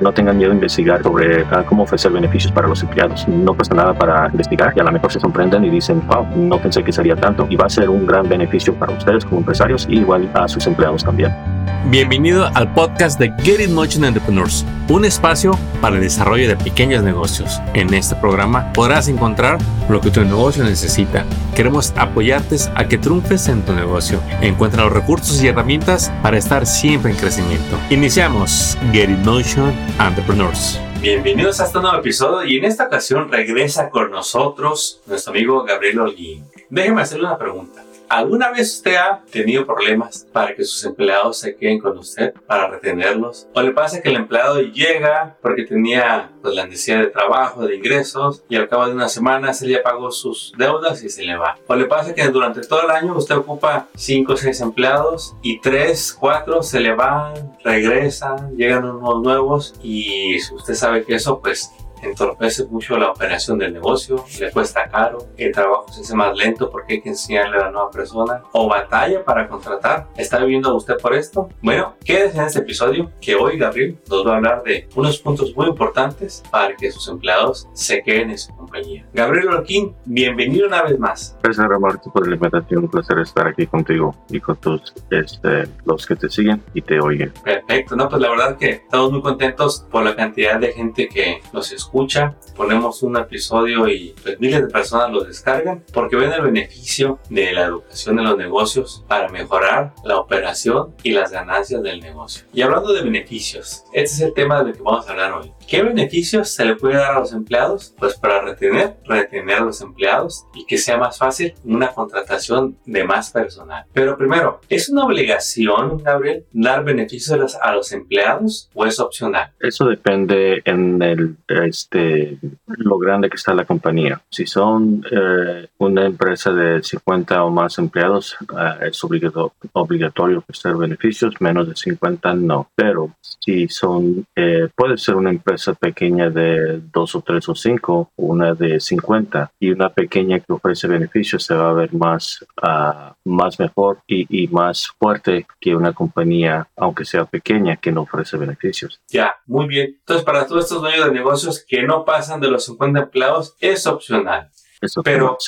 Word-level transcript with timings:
no 0.00 0.12
tengan 0.12 0.36
miedo 0.36 0.52
a 0.52 0.54
investigar 0.54 1.02
sobre 1.02 1.44
ah, 1.50 1.64
cómo 1.66 1.84
ofrecer 1.84 2.12
beneficios 2.12 2.52
para 2.52 2.68
los 2.68 2.82
empleados. 2.82 3.26
No 3.28 3.54
cuesta 3.54 3.74
nada 3.74 3.94
para 3.94 4.28
investigar 4.28 4.72
y 4.76 4.80
a 4.80 4.84
lo 4.84 4.92
mejor 4.92 5.12
se 5.12 5.20
sorprenden 5.20 5.64
y 5.64 5.70
dicen, 5.70 6.02
wow, 6.06 6.26
no 6.36 6.58
pensé 6.58 6.82
que 6.82 6.92
sería 6.92 7.16
tanto 7.16 7.46
y 7.48 7.56
va 7.56 7.66
a 7.66 7.70
ser 7.70 7.88
un 7.88 8.06
gran 8.06 8.28
beneficio 8.28 8.74
para 8.74 8.92
ustedes 8.92 9.24
como 9.24 9.38
empresarios 9.38 9.86
y 9.88 9.98
igual 9.98 10.28
a 10.34 10.48
sus 10.48 10.66
empleados 10.66 11.04
también. 11.04 11.55
Bienvenido 11.88 12.50
al 12.54 12.72
podcast 12.74 13.18
de 13.18 13.32
Get 13.42 13.60
It 13.60 13.70
Motion 13.70 14.04
Entrepreneurs, 14.04 14.64
un 14.88 15.04
espacio 15.04 15.58
para 15.80 15.96
el 15.96 16.02
desarrollo 16.02 16.48
de 16.48 16.56
pequeños 16.56 17.02
negocios. 17.02 17.60
En 17.74 17.94
este 17.94 18.16
programa 18.16 18.72
podrás 18.72 19.08
encontrar 19.08 19.58
lo 19.88 20.00
que 20.00 20.10
tu 20.10 20.20
negocio 20.24 20.64
necesita. 20.64 21.24
Queremos 21.54 21.92
apoyarte 21.96 22.56
a 22.74 22.88
que 22.88 22.98
triunfes 22.98 23.48
en 23.48 23.62
tu 23.62 23.72
negocio. 23.72 24.20
Encuentra 24.40 24.84
los 24.84 24.92
recursos 24.92 25.42
y 25.42 25.48
herramientas 25.48 26.12
para 26.22 26.38
estar 26.38 26.66
siempre 26.66 27.12
en 27.12 27.16
crecimiento. 27.16 27.78
Iniciamos 27.90 28.76
Get 28.92 29.10
It 29.10 29.18
Motion 29.24 29.72
Entrepreneurs. 30.00 30.80
Bienvenidos 31.00 31.60
a 31.60 31.66
este 31.66 31.78
nuevo 31.78 31.98
episodio 31.98 32.44
y 32.44 32.56
en 32.56 32.64
esta 32.64 32.86
ocasión 32.86 33.30
regresa 33.30 33.90
con 33.90 34.10
nosotros 34.10 35.00
nuestro 35.06 35.32
amigo 35.32 35.62
Gabriel 35.62 36.00
Holguín. 36.00 36.44
Déjeme 36.68 37.02
hacerle 37.02 37.26
una 37.26 37.38
pregunta. 37.38 37.85
¿Alguna 38.08 38.52
vez 38.52 38.76
usted 38.76 38.94
ha 38.94 39.22
tenido 39.30 39.66
problemas 39.66 40.26
para 40.32 40.54
que 40.54 40.64
sus 40.64 40.84
empleados 40.84 41.38
se 41.38 41.56
queden 41.56 41.80
con 41.80 41.98
usted, 41.98 42.32
para 42.46 42.68
retenerlos? 42.68 43.48
¿O 43.52 43.60
le 43.60 43.72
pasa 43.72 44.00
que 44.00 44.10
el 44.10 44.16
empleado 44.16 44.60
llega 44.60 45.36
porque 45.42 45.64
tenía 45.64 46.30
pues, 46.40 46.54
la 46.54 46.66
necesidad 46.66 47.00
de 47.00 47.08
trabajo, 47.08 47.66
de 47.66 47.74
ingresos, 47.74 48.44
y 48.48 48.56
al 48.56 48.68
cabo 48.68 48.86
de 48.86 48.92
una 48.92 49.08
semana 49.08 49.52
se 49.52 49.66
le 49.66 49.78
pagó 49.78 50.12
sus 50.12 50.52
deudas 50.56 51.02
y 51.02 51.08
se 51.08 51.24
le 51.24 51.36
va? 51.36 51.58
¿O 51.66 51.74
le 51.74 51.86
pasa 51.86 52.14
que 52.14 52.28
durante 52.28 52.60
todo 52.60 52.82
el 52.82 52.90
año 52.90 53.16
usted 53.16 53.36
ocupa 53.36 53.88
5 53.96 54.32
o 54.32 54.36
6 54.36 54.60
empleados 54.60 55.34
y 55.42 55.60
3, 55.60 56.16
4 56.20 56.62
se 56.62 56.80
le 56.80 56.94
van, 56.94 57.56
regresan, 57.64 58.56
llegan 58.56 58.84
unos 58.84 59.22
nuevos 59.22 59.74
y 59.82 60.36
usted 60.52 60.74
sabe 60.74 61.04
que 61.04 61.16
eso 61.16 61.40
pues 61.40 61.72
entorpece 62.02 62.64
mucho 62.66 62.96
la 62.96 63.10
operación 63.10 63.58
del 63.58 63.72
negocio, 63.72 64.24
le 64.40 64.50
cuesta 64.50 64.88
caro, 64.88 65.18
el 65.36 65.52
trabajo 65.52 65.86
se 65.92 66.00
hace 66.02 66.14
más 66.14 66.36
lento 66.36 66.70
porque 66.70 66.94
hay 66.94 67.00
que 67.00 67.10
enseñarle 67.10 67.56
a 67.56 67.64
la 67.64 67.70
nueva 67.70 67.90
persona 67.90 68.42
o 68.52 68.68
batalla 68.68 69.24
para 69.24 69.48
contratar. 69.48 70.08
¿Está 70.16 70.38
viviendo 70.38 70.74
usted 70.74 70.96
por 70.98 71.14
esto? 71.14 71.48
Bueno, 71.62 71.96
quédese 72.04 72.38
en 72.38 72.44
este 72.44 72.58
episodio 72.60 73.10
que 73.20 73.34
hoy 73.34 73.58
Gabriel 73.58 73.98
nos 74.08 74.26
va 74.26 74.34
a 74.34 74.36
hablar 74.36 74.62
de 74.62 74.88
unos 74.94 75.18
puntos 75.18 75.54
muy 75.56 75.68
importantes 75.68 76.42
para 76.50 76.76
que 76.76 76.90
sus 76.90 77.08
empleados 77.08 77.68
se 77.72 78.02
queden 78.02 78.30
en 78.30 78.38
su 78.38 78.54
compañía. 78.54 79.06
Gabriel 79.12 79.48
Orquín, 79.48 79.94
bienvenido 80.04 80.66
una 80.66 80.82
vez 80.82 80.98
más. 80.98 81.36
Gracias, 81.42 81.66
Roberto, 81.66 82.10
por 82.12 82.26
la 82.26 82.34
invitación. 82.34 82.84
Un 82.84 82.90
placer 82.90 83.18
estar 83.18 83.46
aquí 83.46 83.66
contigo 83.66 84.14
y 84.28 84.40
con 84.40 84.56
todos 84.56 84.94
este, 85.10 85.64
los 85.84 86.06
que 86.06 86.16
te 86.16 86.28
siguen 86.28 86.62
y 86.74 86.82
te 86.82 87.00
oyen. 87.00 87.32
Perfecto, 87.42 87.96
no, 87.96 88.08
pues 88.08 88.20
la 88.20 88.30
verdad 88.30 88.56
que 88.56 88.70
estamos 88.70 89.12
muy 89.12 89.22
contentos 89.22 89.86
por 89.90 90.04
la 90.04 90.14
cantidad 90.14 90.60
de 90.60 90.72
gente 90.72 91.08
que 91.08 91.40
nos 91.52 91.72
escucha 91.72 91.85
escucha, 91.86 92.34
ponemos 92.56 93.02
un 93.02 93.16
episodio 93.16 93.88
y 93.88 94.14
pues, 94.22 94.38
miles 94.40 94.62
de 94.62 94.68
personas 94.68 95.10
lo 95.10 95.22
descargan 95.22 95.84
porque 95.92 96.16
ven 96.16 96.32
el 96.32 96.42
beneficio 96.42 97.18
de 97.30 97.52
la 97.52 97.62
educación 97.62 98.18
en 98.18 98.24
los 98.24 98.36
negocios 98.36 99.04
para 99.06 99.28
mejorar 99.28 99.94
la 100.04 100.18
operación 100.18 100.94
y 101.02 101.12
las 101.12 101.30
ganancias 101.30 101.82
del 101.82 102.00
negocio. 102.00 102.44
Y 102.52 102.62
hablando 102.62 102.92
de 102.92 103.02
beneficios, 103.02 103.84
este 103.92 104.14
es 104.14 104.20
el 104.20 104.34
tema 104.34 104.64
del 104.64 104.74
que 104.74 104.82
vamos 104.82 105.06
a 105.06 105.12
hablar 105.12 105.32
hoy. 105.32 105.52
¿Qué 105.68 105.82
beneficios 105.82 106.50
se 106.50 106.64
le 106.64 106.76
puede 106.76 106.94
dar 106.94 107.16
a 107.16 107.20
los 107.20 107.32
empleados? 107.32 107.92
Pues 107.98 108.14
para 108.14 108.40
retener, 108.40 108.94
retener 109.04 109.56
a 109.56 109.64
los 109.64 109.80
empleados 109.80 110.46
y 110.54 110.64
que 110.64 110.78
sea 110.78 110.96
más 110.96 111.18
fácil 111.18 111.54
una 111.64 111.88
contratación 111.88 112.78
de 112.86 113.02
más 113.02 113.32
personal. 113.32 113.84
Pero 113.92 114.16
primero, 114.16 114.60
¿es 114.68 114.88
una 114.88 115.04
obligación, 115.04 115.98
Gabriel, 116.04 116.44
dar 116.52 116.84
beneficios 116.84 117.56
a 117.60 117.72
los, 117.72 117.92
empleados 117.92 118.70
o 118.74 118.86
es 118.86 119.00
opcional? 119.00 119.50
Eso 119.58 119.86
depende 119.86 120.62
en 120.64 121.02
el, 121.02 121.36
este, 121.48 122.38
lo 122.66 122.98
grande 122.98 123.28
que 123.28 123.36
está 123.36 123.52
la 123.52 123.64
compañía. 123.64 124.20
Si 124.30 124.46
son 124.46 125.04
eh, 125.10 125.66
una 125.78 126.06
empresa 126.06 126.52
de 126.52 126.82
50 126.82 127.42
o 127.42 127.50
más 127.50 127.78
empleados, 127.78 128.36
eh, 128.56 128.88
es 128.88 129.02
obligatorio, 129.02 130.38
ofrecer 130.38 130.76
beneficios, 130.76 131.34
menos 131.40 131.68
de 131.68 131.74
50 131.74 132.34
no. 132.34 132.70
Pero 132.74 133.16
si 133.20 133.68
son, 133.68 134.24
eh, 134.36 134.68
puede 134.76 134.96
ser 134.96 135.16
una 135.16 135.30
empresa 135.30 135.55
pequeña 135.80 136.30
de 136.30 136.80
dos 136.92 137.14
o 137.14 137.20
tres 137.20 137.48
o 137.48 137.54
cinco, 137.54 138.10
una 138.16 138.54
de 138.54 138.80
50 138.80 139.52
y 139.58 139.70
una 139.70 139.90
pequeña 139.90 140.40
que 140.40 140.52
ofrece 140.52 140.86
beneficios 140.86 141.44
se 141.44 141.54
va 141.54 141.70
a 141.70 141.74
ver 141.74 141.92
más, 141.94 142.44
uh, 142.62 143.12
más 143.24 143.58
mejor 143.58 143.98
y, 144.06 144.44
y, 144.44 144.48
más 144.48 144.88
fuerte 144.98 145.46
que 145.60 145.74
una 145.74 145.92
compañía, 145.92 146.68
aunque 146.76 147.04
sea 147.04 147.24
pequeña, 147.24 147.76
que 147.76 147.92
no 147.92 148.02
ofrece 148.02 148.36
beneficios. 148.36 149.00
Ya, 149.08 149.36
muy 149.46 149.66
bien. 149.66 149.96
Entonces, 149.98 150.24
para 150.24 150.46
todos 150.46 150.64
estos 150.64 150.80
dueños 150.80 151.06
de 151.06 151.12
negocios 151.12 151.64
que 151.66 151.82
no 151.82 152.04
pasan 152.04 152.40
de 152.40 152.50
los 152.50 152.64
50 152.64 153.00
empleados, 153.00 153.54
es 153.60 153.86
opcional. 153.86 154.50
Eso 154.80 155.02
Pero 155.02 155.38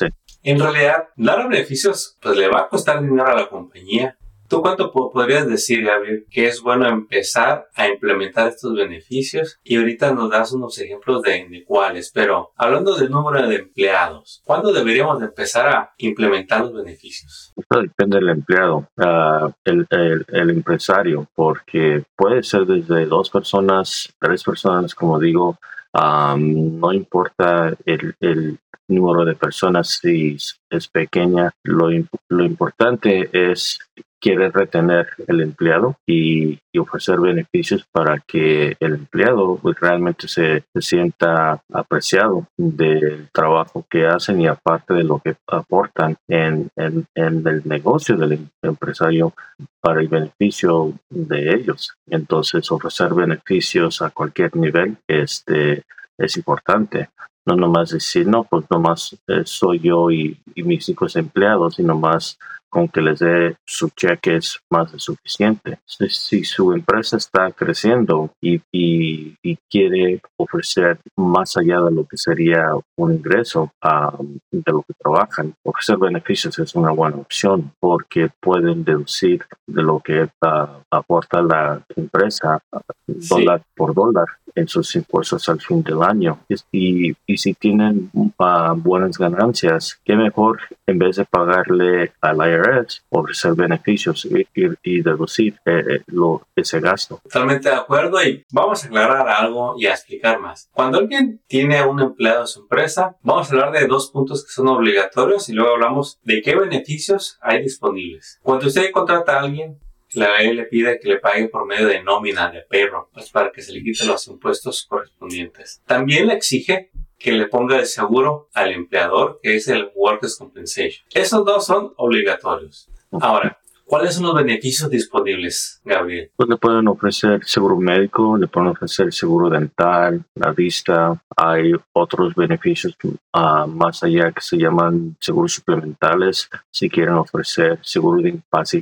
en 0.42 0.60
realidad, 0.60 1.08
dar 1.16 1.48
beneficios, 1.48 2.16
pues 2.20 2.36
le 2.36 2.48
va 2.48 2.62
a 2.62 2.68
costar 2.68 3.02
dinero 3.02 3.26
a 3.26 3.34
la 3.34 3.48
compañía. 3.48 4.16
¿Tú 4.48 4.62
cuánto 4.62 4.90
podrías 4.92 5.46
decir, 5.46 5.84
Gabriel, 5.84 6.24
que 6.30 6.46
es 6.46 6.62
bueno 6.62 6.88
empezar 6.88 7.68
a 7.74 7.86
implementar 7.86 8.48
estos 8.48 8.74
beneficios? 8.74 9.60
Y 9.62 9.76
ahorita 9.76 10.14
nos 10.14 10.30
das 10.30 10.52
unos 10.52 10.78
ejemplos 10.78 11.20
de, 11.20 11.64
cuáles, 11.66 12.10
pero 12.10 12.52
hablando 12.56 12.96
del 12.96 13.10
número 13.10 13.46
de 13.46 13.56
empleados, 13.56 14.40
¿cuándo 14.46 14.72
deberíamos 14.72 15.22
empezar 15.22 15.68
a 15.68 15.92
implementar 15.98 16.62
los 16.62 16.72
beneficios? 16.72 17.52
Esto 17.56 17.82
depende 17.82 18.16
del 18.16 18.30
empleado, 18.30 18.88
uh, 18.96 19.52
el, 19.64 20.50
empresario, 20.50 21.26
porque 21.34 22.02
puede 22.16 22.42
ser 22.42 22.64
desde 22.64 23.04
dos 23.04 23.28
personas, 23.28 24.10
tres 24.18 24.42
personas, 24.42 24.94
como 24.94 25.18
digo, 25.18 25.58
um, 25.92 26.80
no 26.80 26.92
importa 26.94 27.76
el, 27.84 28.58
número 28.88 29.24
de 29.24 29.34
personas 29.34 29.98
si 30.00 30.36
es 30.70 30.88
pequeña, 30.88 31.52
lo, 31.62 31.88
lo 32.28 32.44
importante 32.44 33.28
es 33.32 33.78
quiere 34.20 34.50
retener 34.50 35.08
el 35.26 35.40
empleado 35.40 35.96
y, 36.06 36.58
ofrecer 36.78 37.18
beneficios 37.18 37.84
para 37.90 38.20
que 38.20 38.76
el 38.78 38.94
empleado 38.94 39.58
pues, 39.60 39.76
realmente 39.80 40.28
se, 40.28 40.62
sienta 40.78 41.60
apreciado 41.72 42.46
del 42.56 43.28
trabajo 43.32 43.84
que 43.90 44.06
hacen 44.06 44.40
y 44.40 44.46
aparte 44.46 44.94
de 44.94 45.02
lo 45.02 45.18
que 45.18 45.34
aportan 45.48 46.16
en, 46.28 46.68
en, 46.76 47.04
el 47.16 47.62
negocio 47.64 48.16
del 48.16 48.48
empresario 48.62 49.34
para 49.80 50.00
el 50.00 50.06
beneficio 50.06 50.92
de 51.10 51.52
ellos. 51.52 51.94
Entonces 52.08 52.70
ofrecer 52.70 53.12
beneficios 53.12 54.00
a 54.02 54.10
cualquier 54.10 54.54
nivel 54.54 54.98
este, 55.08 55.82
es 56.16 56.36
importante 56.36 57.08
no 57.48 57.56
nomás 57.56 57.90
decir, 57.90 58.26
no, 58.26 58.44
pues 58.44 58.66
nomás 58.70 59.16
eh, 59.26 59.42
soy 59.44 59.80
yo 59.80 60.10
y, 60.10 60.38
y, 60.54 60.62
mis 60.62 60.84
cinco 60.84 61.06
empleados, 61.14 61.76
sino 61.76 61.96
más 61.96 62.38
con 62.68 62.86
que 62.86 63.00
les 63.00 63.20
dé 63.20 63.56
su 63.64 63.88
cheque 63.88 64.36
es 64.36 64.60
más 64.68 64.92
de 64.92 64.98
suficiente. 64.98 65.78
Si, 65.86 66.44
su 66.44 66.72
empresa 66.74 67.16
está 67.16 67.50
creciendo 67.52 68.30
y, 68.42 68.60
y, 68.70 69.56
quiere 69.70 70.20
ofrecer 70.36 70.98
más 71.16 71.56
allá 71.56 71.80
de 71.80 71.90
lo 71.90 72.04
que 72.04 72.16
sería 72.16 72.70
un 72.96 73.14
ingreso 73.14 73.70
um, 73.82 74.38
de 74.50 74.72
lo 74.72 74.82
que 74.82 74.94
trabajan, 74.98 75.54
ofrecer 75.62 75.96
beneficios 75.96 76.58
es 76.58 76.74
una 76.74 76.90
buena 76.90 77.16
opción 77.16 77.72
porque 77.80 78.30
pueden 78.40 78.84
deducir 78.84 79.44
de 79.66 79.82
lo 79.82 80.00
que 80.00 80.24
uh, 80.24 80.82
aporta 80.90 81.42
la 81.42 81.82
empresa 81.96 82.62
dólar 83.06 83.62
por 83.74 83.94
dólar 83.94 84.26
en 84.58 84.68
sus 84.68 84.94
impuestos 84.96 85.48
al 85.48 85.60
fin 85.60 85.82
del 85.82 86.02
año. 86.02 86.40
Y, 86.72 87.14
y 87.26 87.36
si 87.36 87.54
tienen 87.54 88.10
uh, 88.12 88.30
buenas 88.76 89.18
ganancias, 89.18 90.00
qué 90.04 90.16
mejor 90.16 90.60
en 90.86 90.98
vez 90.98 91.16
de 91.16 91.24
pagarle 91.24 92.12
al 92.20 92.38
IRS, 92.38 93.04
ofrecer 93.10 93.54
beneficios 93.54 94.24
y, 94.24 94.46
y, 94.82 95.02
deducir 95.02 95.54
eh, 95.66 95.84
eh, 95.88 96.02
lo, 96.06 96.46
ese 96.56 96.80
gasto. 96.80 97.20
Totalmente 97.22 97.68
de 97.68 97.74
acuerdo 97.74 98.22
y 98.22 98.44
vamos 98.50 98.82
a 98.82 98.86
aclarar 98.86 99.28
algo 99.28 99.74
y 99.78 99.86
a 99.86 99.92
explicar 99.92 100.40
más. 100.40 100.68
Cuando 100.72 100.98
alguien 100.98 101.40
tiene 101.46 101.84
un 101.84 102.00
empleado 102.00 102.42
en 102.42 102.46
su 102.46 102.60
empresa, 102.62 103.16
vamos 103.22 103.48
a 103.48 103.52
hablar 103.52 103.72
de 103.72 103.86
dos 103.86 104.10
puntos 104.10 104.44
que 104.44 104.50
son 104.50 104.68
obligatorios 104.68 105.48
y 105.48 105.52
luego 105.52 105.74
hablamos 105.74 106.18
de 106.22 106.40
qué 106.42 106.56
beneficios 106.56 107.38
hay 107.42 107.62
disponibles. 107.62 108.38
Cuando 108.42 108.66
usted 108.66 108.90
contrata 108.90 109.36
a 109.36 109.40
alguien, 109.40 109.78
la 110.18 110.38
ley 110.38 110.54
le 110.54 110.64
pide 110.64 110.98
que 111.00 111.08
le 111.08 111.18
pague 111.18 111.48
por 111.48 111.66
medio 111.66 111.88
de 111.88 112.02
nómina, 112.02 112.50
de 112.50 112.62
payroll, 112.62 113.06
pues 113.12 113.30
para 113.30 113.50
que 113.50 113.62
se 113.62 113.72
le 113.72 113.82
quiten 113.82 114.08
los 114.08 114.26
impuestos 114.28 114.86
correspondientes. 114.88 115.82
También 115.86 116.26
le 116.26 116.34
exige 116.34 116.90
que 117.18 117.32
le 117.32 117.46
ponga 117.48 117.78
el 117.78 117.86
seguro 117.86 118.48
al 118.54 118.72
empleador, 118.72 119.40
que 119.42 119.56
es 119.56 119.68
el 119.68 119.90
Workers' 119.94 120.36
Compensation. 120.36 121.06
Esos 121.12 121.44
dos 121.44 121.66
son 121.66 121.92
obligatorios. 121.96 122.88
Ahora, 123.12 123.60
¿Cuáles 123.88 124.16
son 124.16 124.24
los 124.24 124.34
beneficios 124.34 124.90
disponibles, 124.90 125.80
Gabriel? 125.82 126.30
Pues 126.36 126.46
le 126.46 126.58
pueden 126.58 126.88
ofrecer 126.88 127.42
seguro 127.46 127.78
médico, 127.78 128.36
le 128.36 128.46
pueden 128.46 128.68
ofrecer 128.68 129.10
seguro 129.14 129.48
dental, 129.48 130.22
la 130.34 130.52
vista. 130.52 131.18
Hay 131.34 131.72
otros 131.94 132.34
beneficios 132.34 132.94
uh, 133.02 133.66
más 133.66 134.02
allá 134.02 134.30
que 134.30 134.42
se 134.42 134.58
llaman 134.58 135.16
seguros 135.18 135.54
suplementales. 135.54 136.50
Si 136.70 136.90
quieren 136.90 137.14
ofrecer 137.14 137.78
seguro 137.80 138.20
de, 138.20 138.38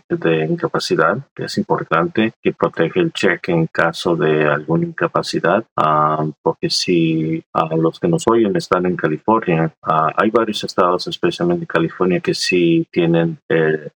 de 0.08 0.44
incapacidad, 0.44 1.18
que 1.32 1.44
es 1.44 1.56
importante, 1.56 2.32
que 2.42 2.52
protege 2.52 2.98
el 2.98 3.12
cheque 3.12 3.52
en 3.52 3.68
caso 3.68 4.16
de 4.16 4.44
alguna 4.44 4.86
incapacidad. 4.86 5.64
Uh, 5.76 6.32
porque 6.42 6.68
si 6.68 7.44
uh, 7.54 7.76
los 7.76 8.00
que 8.00 8.08
nos 8.08 8.24
oyen 8.26 8.56
están 8.56 8.86
en 8.86 8.96
California, 8.96 9.72
hay 9.82 10.30
varios 10.30 10.64
estados, 10.64 11.06
especialmente 11.06 11.64
California, 11.64 12.18
que 12.18 12.34
sí 12.34 12.84
tienen 12.90 13.38
eh, 13.48 13.90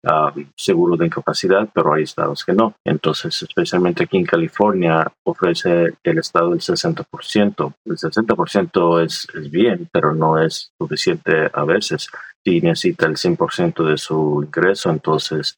seguro 0.56 0.97
de 0.98 1.06
incapacidad, 1.06 1.68
pero 1.74 1.94
hay 1.94 2.04
estados 2.04 2.44
que 2.44 2.54
no. 2.54 2.74
Entonces, 2.86 3.42
especialmente 3.42 4.04
aquí 4.04 4.18
en 4.18 4.26
California, 4.26 5.12
ofrece 5.24 5.94
el 6.04 6.18
estado 6.18 6.54
el 6.54 6.60
60%. 6.60 7.74
El 7.86 7.98
60% 7.98 9.04
es, 9.04 9.28
es 9.34 9.52
bien, 9.52 9.88
pero 9.92 10.14
no 10.14 10.42
es 10.42 10.72
suficiente 10.78 11.50
a 11.54 11.64
veces 11.64 12.10
si 12.48 12.62
necesita 12.62 13.08
el 13.08 13.18
100% 13.18 13.90
de 13.90 13.98
su 13.98 14.42
ingreso, 14.42 14.90
entonces 14.90 15.58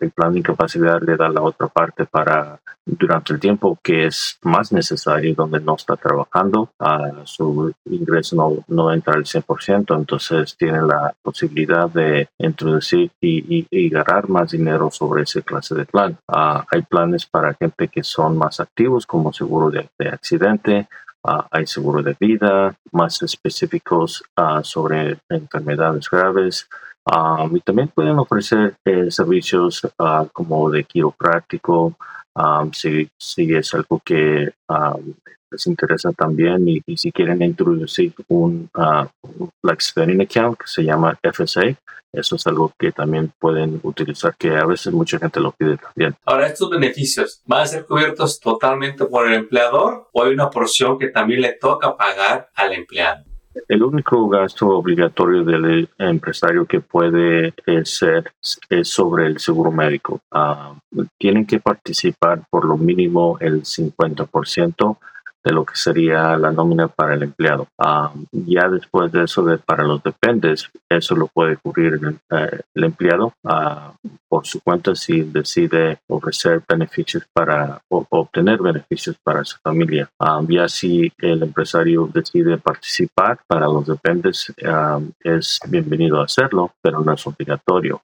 el 0.00 0.10
plan 0.10 0.34
de 0.34 0.40
incapacidad 0.40 1.00
le 1.00 1.16
da 1.16 1.30
la 1.30 1.40
otra 1.40 1.66
parte 1.68 2.04
para 2.04 2.60
durante 2.84 3.32
el 3.32 3.40
tiempo 3.40 3.78
que 3.82 4.04
es 4.04 4.38
más 4.42 4.70
necesario, 4.70 5.34
donde 5.34 5.60
no 5.60 5.76
está 5.76 5.96
trabajando, 5.96 6.68
su 7.24 7.72
ingreso 7.86 8.36
no, 8.36 8.64
no 8.68 8.92
entra 8.92 9.14
al 9.14 9.24
100%, 9.24 9.96
entonces 9.96 10.54
tiene 10.58 10.82
la 10.82 11.14
posibilidad 11.22 11.88
de 11.88 12.28
introducir 12.36 13.10
y, 13.22 13.66
y, 13.70 13.88
ganar 13.88 14.28
más 14.28 14.50
dinero 14.50 14.90
sobre 14.90 15.22
esa 15.22 15.40
clase 15.40 15.74
de 15.74 15.86
plan. 15.86 16.18
Ah, 16.28 16.66
hay 16.70 16.82
planes 16.82 17.24
para 17.24 17.54
gente 17.54 17.88
que 17.88 18.02
son 18.02 18.36
más 18.36 18.60
activos, 18.60 19.06
como 19.06 19.32
seguro 19.32 19.70
de 19.70 20.08
accidente, 20.10 20.86
Hay 21.50 21.66
seguro 21.66 22.02
de 22.02 22.14
vida, 22.20 22.76
más 22.92 23.22
específicos 23.22 24.22
ah, 24.36 24.60
sobre 24.62 25.16
enfermedades 25.30 26.10
graves. 26.10 26.68
Ah, 27.06 27.46
y 27.52 27.60
también 27.60 27.88
pueden 27.88 28.18
ofrecer 28.18 28.76
eh, 28.84 29.10
servicios 29.10 29.86
como 30.32 30.70
de 30.70 30.84
quiropráctico, 30.84 31.96
si, 32.72 33.08
si, 33.18 33.54
es 33.54 33.74
algo 33.74 34.00
que 34.04 34.52
les 35.54 35.66
interesa 35.66 36.12
también 36.12 36.68
y, 36.68 36.82
si 36.96 37.12
quieren 37.12 37.42
introducir 37.42 38.12
un, 38.28 38.68
uh, 38.74 39.48
Flex 39.60 39.86
Spending 39.88 40.22
Account 40.22 40.58
que 40.58 40.66
se 40.66 40.82
llama 40.82 41.18
FSA, 41.22 41.76
eso 42.12 42.36
es 42.36 42.46
algo 42.46 42.72
que 42.78 42.92
también 42.92 43.32
pueden 43.38 43.80
utilizar, 43.82 44.36
que 44.36 44.56
a 44.56 44.66
veces 44.66 44.92
mucha 44.92 45.18
gente 45.18 45.40
lo 45.40 45.52
pide 45.52 45.76
también. 45.76 46.14
Ahora, 46.24 46.46
estos 46.46 46.70
beneficios, 46.70 47.42
¿van 47.44 47.62
a 47.62 47.66
ser 47.66 47.86
cubiertos 47.86 48.38
totalmente 48.38 49.04
por 49.06 49.26
el 49.26 49.34
empleador 49.34 50.08
o 50.12 50.22
hay 50.22 50.32
una 50.32 50.50
porción 50.50 50.98
que 50.98 51.08
también 51.08 51.40
le 51.40 51.52
toca 51.54 51.96
pagar 51.96 52.50
al 52.54 52.72
empleado? 52.72 53.24
El 53.68 53.82
único 53.82 54.28
gasto 54.28 54.68
obligatorio 54.68 55.44
del 55.44 55.88
empresario 55.98 56.66
que 56.66 56.80
puede 56.80 57.54
eh, 57.66 57.84
ser 57.84 58.32
es 58.68 58.88
sobre 58.88 59.26
el 59.26 59.38
seguro 59.38 59.70
médico. 59.70 60.20
Ah, 60.30 60.74
tienen 61.18 61.46
que 61.46 61.60
participar 61.60 62.42
por 62.50 62.64
lo 62.64 62.76
mínimo 62.76 63.36
el 63.40 63.62
50% 63.62 64.98
de 65.44 65.52
lo 65.52 65.64
que 65.64 65.76
sería 65.76 66.36
la 66.38 66.50
nómina 66.50 66.88
para 66.88 67.14
el 67.14 67.22
empleado. 67.22 67.68
Ah, 67.78 68.12
ya 68.32 68.68
después 68.68 69.12
de 69.12 69.24
eso, 69.24 69.44
de, 69.44 69.58
para 69.58 69.84
los 69.84 70.02
dependes, 70.02 70.70
eso 70.88 71.14
lo 71.14 71.26
puede 71.28 71.56
cubrir 71.58 71.94
el, 71.94 72.18
eh, 72.30 72.60
empleado 72.74 73.34
ah, 73.44 73.94
por 74.34 74.48
su 74.48 74.60
cuenta 74.62 74.96
si 74.96 75.22
decide 75.22 76.00
ofrecer 76.08 76.60
beneficios 76.68 77.22
para 77.32 77.80
o, 77.88 78.04
obtener 78.10 78.60
beneficios 78.60 79.16
para 79.22 79.44
su 79.44 79.56
familia. 79.62 80.10
Ah, 80.18 80.42
ya 80.48 80.66
si 80.66 81.12
el 81.18 81.40
empresario 81.44 82.10
decide 82.12 82.58
participar 82.58 83.38
para 83.46 83.66
los 83.66 83.86
dependes, 83.86 84.52
es 85.22 85.60
bienvenido 85.68 86.20
a 86.20 86.24
hacerlo, 86.24 86.72
pero 86.82 86.98
no 86.98 87.12
es 87.12 87.24
obligatorio. 87.28 88.02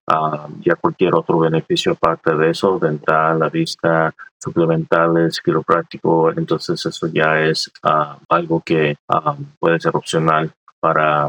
ya 0.64 0.76
cualquier 0.76 1.16
otro 1.16 1.40
beneficio 1.40 1.92
aparte 1.92 2.32
de 2.36 2.50
eso, 2.50 2.78
dental, 2.78 3.40
la 3.40 3.48
vista, 3.48 4.14
suplementales, 4.38 5.40
quiropráctico, 5.40 6.30
entonces 6.30 6.86
eso 6.86 7.08
ya 7.08 7.40
es 7.40 7.70
ah, 7.82 8.18
algo 8.28 8.62
que 8.64 8.96
ah, 9.08 9.36
puede 9.58 9.80
ser 9.80 9.96
opcional 9.96 10.52
para, 10.80 11.28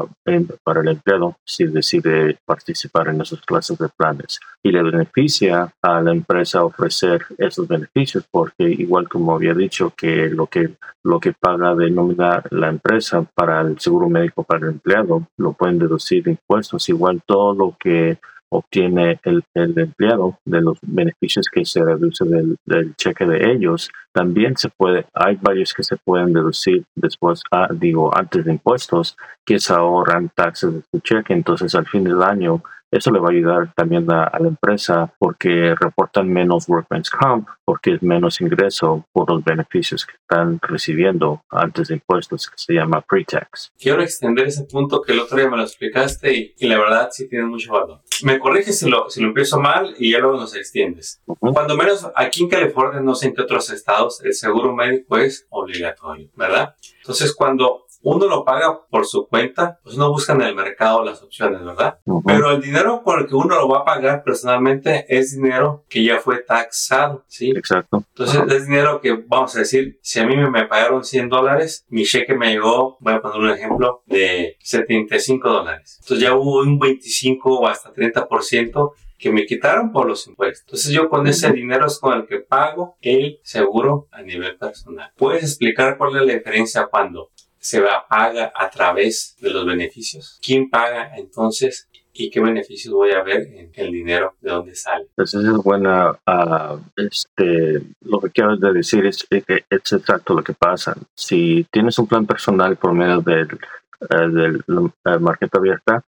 para 0.64 0.80
el 0.80 0.88
empleado 0.88 1.36
si 1.44 1.64
decide 1.64 2.38
participar 2.44 3.08
en 3.08 3.20
esas 3.20 3.40
clases 3.42 3.78
de 3.78 3.88
planes. 3.88 4.40
Y 4.62 4.72
le 4.72 4.82
beneficia 4.82 5.72
a 5.82 6.00
la 6.00 6.12
empresa 6.12 6.64
ofrecer 6.64 7.26
esos 7.38 7.68
beneficios 7.68 8.24
porque 8.30 8.64
igual 8.64 9.08
como 9.08 9.34
había 9.34 9.54
dicho 9.54 9.92
que 9.96 10.28
lo 10.28 10.46
que, 10.46 10.74
lo 11.04 11.20
que 11.20 11.32
paga 11.32 11.74
de 11.74 11.90
nómina 11.90 12.42
la 12.50 12.68
empresa 12.68 13.24
para 13.34 13.60
el 13.60 13.78
seguro 13.78 14.08
médico 14.08 14.42
para 14.42 14.66
el 14.66 14.72
empleado 14.72 15.26
lo 15.36 15.52
pueden 15.52 15.78
deducir 15.78 16.24
de 16.24 16.32
impuestos. 16.32 16.88
Igual 16.88 17.22
todo 17.26 17.54
lo 17.54 17.76
que 17.78 18.18
obtiene 18.52 19.18
el, 19.24 19.42
el, 19.54 19.78
empleado 19.78 20.38
de 20.44 20.60
los 20.60 20.78
beneficios 20.82 21.46
que 21.50 21.64
se 21.64 21.82
reduce 21.82 22.24
del, 22.24 22.94
cheque 22.96 23.24
de 23.24 23.50
ellos, 23.50 23.90
también 24.12 24.56
se 24.56 24.68
puede, 24.68 25.06
hay 25.14 25.36
varios 25.40 25.72
que 25.72 25.82
se 25.82 25.96
pueden 25.96 26.32
deducir 26.32 26.84
después, 26.94 27.42
ah, 27.50 27.68
digo, 27.72 28.16
antes 28.16 28.44
de 28.44 28.52
impuestos, 28.52 29.16
que 29.44 29.58
se 29.58 29.72
ahorran 29.72 30.30
taxes 30.34 30.74
de 30.74 30.82
su 30.90 31.00
cheque, 31.00 31.32
entonces 31.32 31.74
al 31.74 31.86
fin 31.86 32.04
del 32.04 32.22
año 32.22 32.62
eso 32.92 33.10
le 33.10 33.18
va 33.18 33.28
a 33.28 33.32
ayudar 33.32 33.72
también 33.74 34.10
a, 34.12 34.30
la 34.38 34.48
empresa 34.48 35.12
porque 35.18 35.74
reportan 35.74 36.28
menos 36.28 36.68
workman's 36.68 37.08
comp, 37.08 37.48
porque 37.64 37.94
es 37.94 38.02
menos 38.02 38.40
ingreso 38.40 39.06
por 39.12 39.30
los 39.30 39.42
beneficios 39.42 40.04
que 40.04 40.12
están 40.12 40.60
recibiendo 40.60 41.42
antes 41.50 41.88
de 41.88 41.94
impuestos, 41.94 42.48
que 42.48 42.56
se 42.56 42.74
llama 42.74 43.00
pre-tax. 43.00 43.72
Quiero 43.78 44.02
extender 44.02 44.46
ese 44.46 44.64
punto 44.64 45.00
que 45.00 45.12
el 45.12 45.20
otro 45.20 45.38
día 45.38 45.48
me 45.48 45.56
lo 45.56 45.62
explicaste 45.62 46.54
y, 46.56 46.66
la 46.66 46.78
verdad 46.78 47.08
sí 47.10 47.28
tiene 47.28 47.46
mucho 47.46 47.72
valor. 47.72 48.00
Me 48.24 48.38
corriges 48.38 48.78
si 48.78 48.88
lo, 48.88 49.08
si 49.10 49.20
lo 49.20 49.28
empiezo 49.28 49.58
mal 49.58 49.94
y 49.98 50.12
ya 50.12 50.18
luego 50.18 50.36
nos 50.36 50.54
extiendes. 50.54 51.22
Cuando 51.24 51.76
menos 51.76 52.08
aquí 52.14 52.42
en 52.42 52.50
California, 52.50 53.00
no 53.00 53.14
sé 53.14 53.28
en 53.28 53.34
qué 53.34 53.42
otros 53.42 53.70
estados, 53.70 54.22
el 54.22 54.34
seguro 54.34 54.74
médico 54.74 55.16
es 55.16 55.46
obligatorio, 55.50 56.28
¿verdad? 56.36 56.74
Entonces, 57.00 57.34
cuando 57.34 57.86
uno 58.02 58.26
lo 58.26 58.44
paga 58.44 58.86
por 58.88 59.06
su 59.06 59.26
cuenta, 59.26 59.78
pues 59.82 59.96
uno 59.96 60.10
busca 60.10 60.32
en 60.32 60.42
el 60.42 60.54
mercado 60.54 61.04
las 61.04 61.22
opciones, 61.22 61.64
¿verdad? 61.64 61.98
Pero 62.26 62.50
el 62.50 62.60
dinero 62.60 63.02
por 63.04 63.20
el 63.20 63.26
que 63.26 63.34
uno 63.34 63.56
lo 63.56 63.68
va 63.68 63.78
a 63.78 63.84
pagar 63.84 64.22
personalmente 64.24 65.06
es 65.08 65.34
dinero 65.34 65.84
que 65.88 66.04
ya 66.04 66.18
fue 66.18 66.38
taxado, 66.38 67.24
¿sí? 67.26 67.50
Exacto. 67.50 68.04
Entonces 68.08 68.42
es 68.48 68.66
dinero 68.66 69.00
que, 69.00 69.12
vamos 69.26 69.54
a 69.56 69.60
decir, 69.60 69.98
si 70.02 70.20
a 70.20 70.26
mí 70.26 70.36
me 70.36 70.66
pagaron 70.66 71.04
100 71.04 71.28
dólares, 71.28 71.84
mi 71.88 72.04
cheque 72.04 72.34
me 72.34 72.50
llegó, 72.50 72.96
voy 73.00 73.14
a 73.14 73.22
poner 73.22 73.38
un 73.38 73.50
ejemplo, 73.50 74.02
de 74.06 74.56
75 74.60 75.48
dólares. 75.48 75.98
Entonces 76.02 76.26
ya 76.26 76.34
hubo 76.34 76.60
un 76.60 76.78
25 76.78 77.60
o 77.60 77.66
hasta 77.66 77.92
30% 77.92 78.92
que 79.22 79.30
me 79.30 79.46
quitaron 79.46 79.92
por 79.92 80.06
los 80.06 80.26
impuestos. 80.26 80.64
Entonces 80.66 80.92
yo 80.92 81.08
con 81.08 81.26
ese 81.28 81.52
dinero 81.52 81.86
es 81.86 81.98
con 82.00 82.18
el 82.18 82.26
que 82.26 82.40
pago 82.40 82.96
el 83.00 83.38
seguro 83.44 84.08
a 84.10 84.20
nivel 84.22 84.56
personal. 84.58 85.12
¿Puedes 85.16 85.44
explicar 85.44 85.96
cuál 85.96 86.16
es 86.16 86.26
la 86.26 86.34
diferencia 86.34 86.88
cuando 86.90 87.30
se 87.62 87.80
paga 88.08 88.52
a 88.54 88.68
través 88.68 89.36
de 89.40 89.50
los 89.50 89.64
beneficios. 89.64 90.38
¿Quién 90.42 90.68
paga 90.68 91.12
entonces 91.16 91.88
y 92.14 92.30
qué 92.30 92.40
beneficios 92.40 92.92
voy 92.92 93.12
a 93.12 93.22
ver 93.22 93.42
en 93.54 93.70
el 93.74 93.90
dinero 93.90 94.34
de 94.40 94.50
dónde 94.50 94.74
sale. 94.74 95.06
Pues 95.14 95.32
es 95.32 95.44
buena, 95.64 96.10
uh, 96.10 96.78
este, 96.96 97.82
lo 98.02 98.20
que 98.20 98.30
quiero 98.30 98.56
decir 98.56 99.06
es 99.06 99.26
que 99.30 99.64
es 99.70 99.92
exacto 99.92 100.34
lo 100.34 100.42
que 100.42 100.52
pasa. 100.52 100.94
Si 101.14 101.66
tienes 101.70 101.98
un 101.98 102.06
plan 102.06 102.26
personal 102.26 102.76
por 102.76 102.92
medio 102.92 103.22
del, 103.22 103.48
del 104.10 104.62
uh, 104.68 105.20
market 105.20 105.54
abierta, 105.54 106.04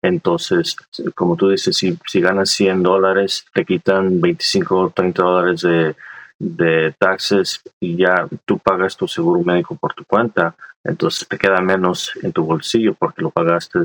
entonces, 0.00 0.76
como 1.14 1.36
tú 1.36 1.50
dices, 1.50 1.76
si, 1.76 1.98
si 2.06 2.20
ganas 2.20 2.50
100 2.50 2.82
dólares, 2.82 3.44
te 3.52 3.66
quitan 3.66 4.20
25 4.20 4.76
o 4.78 4.90
30 4.90 5.22
dólares 5.22 5.60
de 5.60 5.94
de 6.38 6.94
taxes 6.98 7.60
y 7.80 7.96
ya 7.96 8.28
tú 8.44 8.58
pagas 8.58 8.96
tu 8.96 9.08
seguro 9.08 9.42
médico 9.42 9.76
por 9.76 9.94
tu 9.94 10.04
cuenta, 10.04 10.54
entonces 10.84 11.26
te 11.26 11.36
queda 11.36 11.60
menos 11.60 12.12
en 12.22 12.32
tu 12.32 12.44
bolsillo 12.44 12.94
porque 12.94 13.22
lo 13.22 13.30
pagaste 13.30 13.80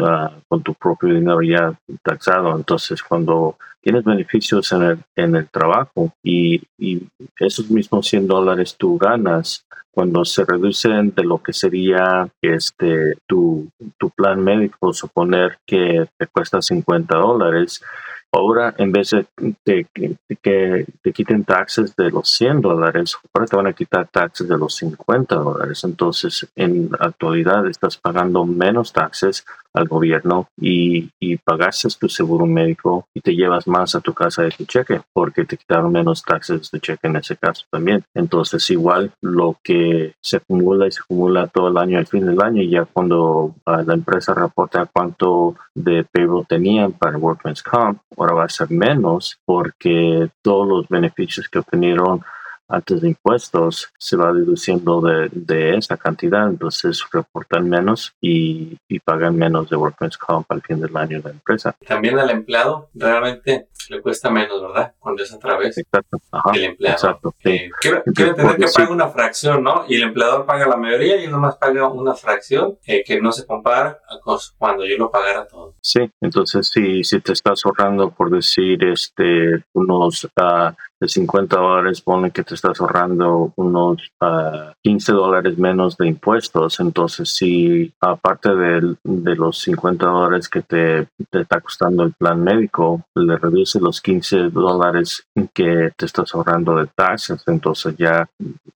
ah, 0.00 0.32
con 0.48 0.62
tu 0.62 0.74
propio 0.74 1.14
dinero 1.14 1.42
ya 1.42 1.72
taxado. 2.02 2.56
Entonces 2.56 3.02
cuando 3.02 3.56
tienes 3.80 4.04
beneficios 4.04 4.72
en 4.72 4.82
el, 4.82 4.98
en 5.14 5.36
el 5.36 5.48
trabajo 5.48 6.12
y, 6.22 6.62
y 6.78 7.06
esos 7.38 7.70
mismos 7.70 8.08
100 8.08 8.26
dólares 8.26 8.76
tú 8.78 8.96
ganas, 8.96 9.66
cuando 9.94 10.24
se 10.24 10.44
reducen 10.44 11.14
de 11.14 11.22
lo 11.22 11.40
que 11.40 11.52
sería 11.52 12.28
este 12.42 13.16
tu, 13.28 13.68
tu 13.96 14.10
plan 14.10 14.42
médico, 14.42 14.92
suponer 14.92 15.58
que 15.64 16.08
te 16.18 16.26
cuesta 16.26 16.60
50 16.60 17.16
dólares, 17.16 17.80
Ahora, 18.36 18.74
en 18.78 18.90
vez 18.90 19.10
de, 19.64 19.86
que 20.42 20.86
te 21.02 21.12
quiten 21.12 21.44
taxes 21.44 21.94
de 21.94 22.10
los 22.10 22.28
100 22.30 22.62
dólares, 22.62 23.16
ahora 23.32 23.46
te 23.46 23.54
van 23.54 23.68
a 23.68 23.72
quitar 23.72 24.08
taxes 24.08 24.48
de 24.48 24.58
los 24.58 24.74
50 24.74 25.36
dólares. 25.36 25.84
Entonces, 25.84 26.44
en 26.56 26.90
la 26.90 27.06
actualidad 27.06 27.64
estás 27.68 27.96
pagando 27.96 28.44
menos 28.44 28.92
taxes 28.92 29.46
al 29.74 29.88
gobierno 29.88 30.48
y, 30.56 31.10
y 31.20 31.36
pagaste 31.36 31.88
tu 31.98 32.08
seguro 32.08 32.46
médico 32.46 33.06
y 33.12 33.20
te 33.20 33.34
llevas 33.34 33.66
más 33.66 33.94
a 33.94 34.00
tu 34.00 34.14
casa 34.14 34.42
de 34.42 34.50
tu 34.50 34.64
cheque 34.64 35.00
porque 35.12 35.44
te 35.44 35.56
quitaron 35.56 35.92
menos 35.92 36.22
taxes 36.22 36.70
de 36.70 36.80
cheque 36.80 37.08
en 37.08 37.16
ese 37.16 37.36
caso 37.36 37.64
también. 37.70 38.04
Entonces 38.14 38.68
igual 38.70 39.12
lo 39.20 39.58
que 39.62 40.14
se 40.20 40.36
acumula 40.38 40.86
y 40.86 40.92
se 40.92 41.00
acumula 41.00 41.48
todo 41.48 41.68
el 41.68 41.76
año 41.76 41.98
al 41.98 42.06
fin 42.06 42.26
del 42.26 42.40
año 42.40 42.62
y 42.62 42.70
ya 42.70 42.84
cuando 42.84 43.54
ah, 43.66 43.82
la 43.84 43.94
empresa 43.94 44.34
reporta 44.34 44.88
cuánto 44.92 45.56
de 45.74 46.04
payroll 46.04 46.46
tenían 46.46 46.92
para 46.92 47.18
Workman's 47.18 47.62
Comp, 47.62 47.98
ahora 48.16 48.34
va 48.34 48.44
a 48.44 48.48
ser 48.48 48.70
menos 48.70 49.38
porque 49.44 50.28
todos 50.42 50.68
los 50.68 50.88
beneficios 50.88 51.48
que 51.48 51.58
obtenieron 51.58 52.22
antes 52.68 53.00
de 53.00 53.08
impuestos 53.08 53.90
se 53.98 54.16
va 54.16 54.32
deduciendo 54.32 55.00
de, 55.00 55.28
de 55.32 55.76
esa 55.76 55.96
cantidad, 55.96 56.48
entonces 56.48 57.04
reportan 57.12 57.68
menos 57.68 58.14
y, 58.20 58.78
y, 58.88 58.98
pagan 59.00 59.36
menos 59.36 59.68
de 59.68 59.76
Workman's 59.76 60.16
Comp 60.16 60.50
al 60.50 60.62
fin 60.62 60.80
del 60.80 60.96
año 60.96 61.18
de 61.18 61.24
la 61.24 61.30
empresa. 61.30 61.74
También 61.86 62.18
al 62.18 62.30
empleado 62.30 62.88
realmente 62.94 63.68
le 63.90 64.00
cuesta 64.00 64.30
menos, 64.30 64.60
¿verdad? 64.62 64.94
Cuando 64.98 65.22
es 65.22 65.32
a 65.32 65.38
través 65.38 65.78
exacto. 65.78 66.18
del 66.52 66.64
empleado. 66.64 66.96
Exacto. 66.96 67.34
Eh, 67.44 67.70
quiero, 67.80 68.02
entender 68.04 68.56
que 68.56 68.66
paga 68.74 68.90
una 68.90 69.08
fracción, 69.08 69.62
¿no? 69.62 69.84
Y 69.88 69.96
el 69.96 70.02
empleador 70.02 70.46
paga 70.46 70.66
la 70.66 70.76
mayoría 70.76 71.16
y 71.16 71.24
él 71.24 71.30
nomás 71.30 71.56
paga 71.56 71.88
una 71.88 72.14
fracción 72.14 72.78
eh, 72.86 73.02
que 73.04 73.20
no 73.20 73.32
se 73.32 73.46
compara 73.46 73.98
con 74.22 74.38
cuando 74.58 74.84
yo 74.84 74.96
lo 74.96 75.10
pagara 75.10 75.46
todo. 75.46 75.74
Sí, 75.80 76.00
entonces 76.20 76.68
si, 76.68 77.04
si 77.04 77.20
te 77.20 77.32
estás 77.32 77.60
ahorrando, 77.64 78.10
por 78.10 78.30
decir, 78.30 78.82
este, 78.84 79.64
unos 79.72 80.24
uh, 80.24 80.72
de 81.00 81.08
50 81.08 81.56
dólares, 81.56 82.00
pone 82.00 82.30
que 82.30 82.42
te 82.42 82.54
estás 82.54 82.80
ahorrando 82.80 83.52
unos 83.56 84.10
15 84.82 85.12
ah, 85.12 85.14
dólares 85.14 85.58
menos 85.58 85.96
de 85.96 86.08
impuestos. 86.08 86.80
Entonces, 86.80 87.28
si 87.30 87.92
aparte 88.00 88.54
de, 88.54 88.96
de 89.02 89.34
los 89.34 89.58
50 89.58 90.06
dólares 90.06 90.48
que 90.48 90.62
te, 90.62 91.06
te, 91.30 91.40
está 91.40 91.60
costando 91.60 92.04
el 92.04 92.12
plan 92.12 92.42
médico, 92.42 93.04
le 93.14 93.36
reduce 93.74 93.80
los 93.80 94.00
15 94.00 94.36
dólares 94.50 95.26
que 95.52 95.90
te 95.96 96.06
estás 96.06 96.34
ahorrando 96.34 96.76
de 96.76 96.86
taxes, 96.94 97.42
entonces 97.46 97.94
ya 97.98 98.28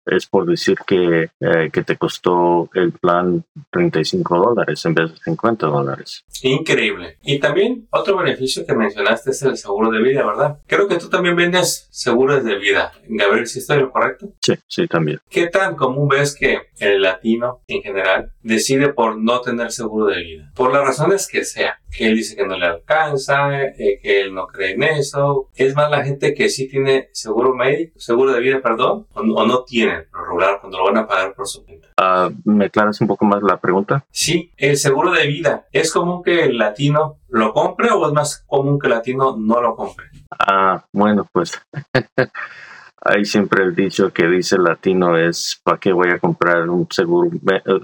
es 0.07 0.27
por 0.27 0.47
decir 0.47 0.77
que, 0.87 1.31
eh, 1.41 1.71
que 1.73 1.83
te 1.83 1.97
costó 1.97 2.71
el 2.75 2.93
plan 2.93 3.45
35 3.71 4.39
dólares 4.39 4.85
en 4.87 4.95
vez 4.95 5.13
de 5.13 5.19
50 5.19 5.67
dólares. 5.67 6.25
Increíble. 6.43 7.19
Y 7.23 7.39
también 7.39 7.87
otro 7.91 8.17
beneficio 8.17 8.65
que 8.65 8.75
mencionaste 8.75 9.31
es 9.31 9.43
el 9.43 9.57
seguro 9.57 9.91
de 9.91 10.03
vida, 10.03 10.25
¿verdad? 10.25 10.59
Creo 10.67 10.89
que 10.89 10.97
tú 10.97 11.09
también 11.09 11.37
vendes 11.37 11.89
seguros 11.91 12.45
de 12.45 12.57
vida. 12.57 12.93
Gabriel, 13.09 13.47
si 13.47 13.59
estoy 13.59 13.81
lo 13.81 13.91
correcto? 13.91 14.29
Sí, 14.41 14.55
sí, 14.67 14.87
también. 14.87 15.21
¿Qué 15.29 15.49
tan 15.49 15.77
común 15.77 16.09
ves 16.09 16.35
que 16.35 16.59
el 16.79 17.03
latino 17.03 17.63
en 17.67 17.83
general 17.83 18.33
decide 18.43 18.93
por 18.93 19.19
no 19.19 19.41
tener 19.41 19.73
seguro 19.73 20.07
de 20.07 20.23
vida? 20.23 20.53
Por 20.55 20.73
las 20.73 20.85
razones 20.85 21.29
que 21.29 21.45
sea. 21.45 21.81
Que 21.91 22.09
él 22.09 22.17
dice 22.17 22.37
que 22.37 22.47
no 22.47 22.59
le 22.59 22.67
alcanza, 22.67 23.63
eh, 23.63 23.99
que 24.03 24.21
él 24.21 24.35
no 24.35 24.47
cree 24.47 24.73
en 24.73 24.83
eso. 24.97 25.49
Es 25.55 25.75
más 25.75 25.91
la 25.91 26.05
gente 26.05 26.35
que 26.35 26.49
sí 26.49 26.69
tiene 26.69 27.09
seguro 27.13 27.55
médico, 27.55 27.99
seguro 27.99 28.33
de 28.33 28.41
vida, 28.41 28.61
perdón, 28.61 29.07
o, 29.15 29.23
no 29.23 29.65
tiene 29.65 30.07
lo 30.13 30.25
regular 30.25 30.59
cuando 30.61 30.79
lo 30.79 30.85
van 30.85 30.99
a 30.99 31.07
pagar 31.07 31.35
por 31.35 31.47
su 31.47 31.65
cuenta. 31.65 31.89
Uh, 32.01 32.33
¿Me 32.45 32.67
aclaras 32.67 33.01
un 33.01 33.09
poco 33.09 33.25
más 33.25 33.43
la 33.43 33.59
pregunta? 33.59 34.05
Sí, 34.11 34.53
el 34.57 34.77
seguro 34.77 35.13
de 35.13 35.27
vida. 35.27 35.67
¿Es 35.73 35.93
común 35.93 36.23
que 36.23 36.45
el 36.45 36.59
latino 36.59 37.19
lo 37.29 37.53
compre 37.53 37.91
o 37.91 38.07
es 38.07 38.13
más 38.13 38.45
común 38.47 38.79
que 38.79 38.87
el 38.87 38.95
latino 38.95 39.37
no 39.37 39.61
lo 39.61 39.75
compre? 39.75 40.07
Ah, 40.31 40.85
bueno, 40.93 41.27
pues 41.33 41.61
hay 43.01 43.25
siempre 43.25 43.65
el 43.65 43.75
dicho 43.75 44.13
que 44.13 44.27
dice 44.27 44.57
el 44.57 44.65
latino 44.65 45.17
es 45.17 45.61
¿para 45.63 45.79
qué 45.79 45.93
voy 45.93 46.11
a 46.11 46.19
comprar 46.19 46.69
un 46.69 46.87
seguro 46.91 47.31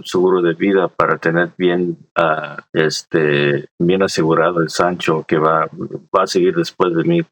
seguro 0.04 0.42
de 0.42 0.54
vida 0.54 0.88
para 0.88 1.18
tener 1.18 1.50
bien 1.56 1.96
uh, 2.18 2.60
este 2.72 3.68
bien 3.78 4.02
asegurado 4.02 4.60
el 4.60 4.70
Sancho 4.70 5.24
que 5.26 5.38
va 5.38 5.68
va 6.16 6.22
a 6.24 6.26
seguir 6.26 6.54
después 6.54 6.94
de 6.94 7.04
mí 7.04 7.22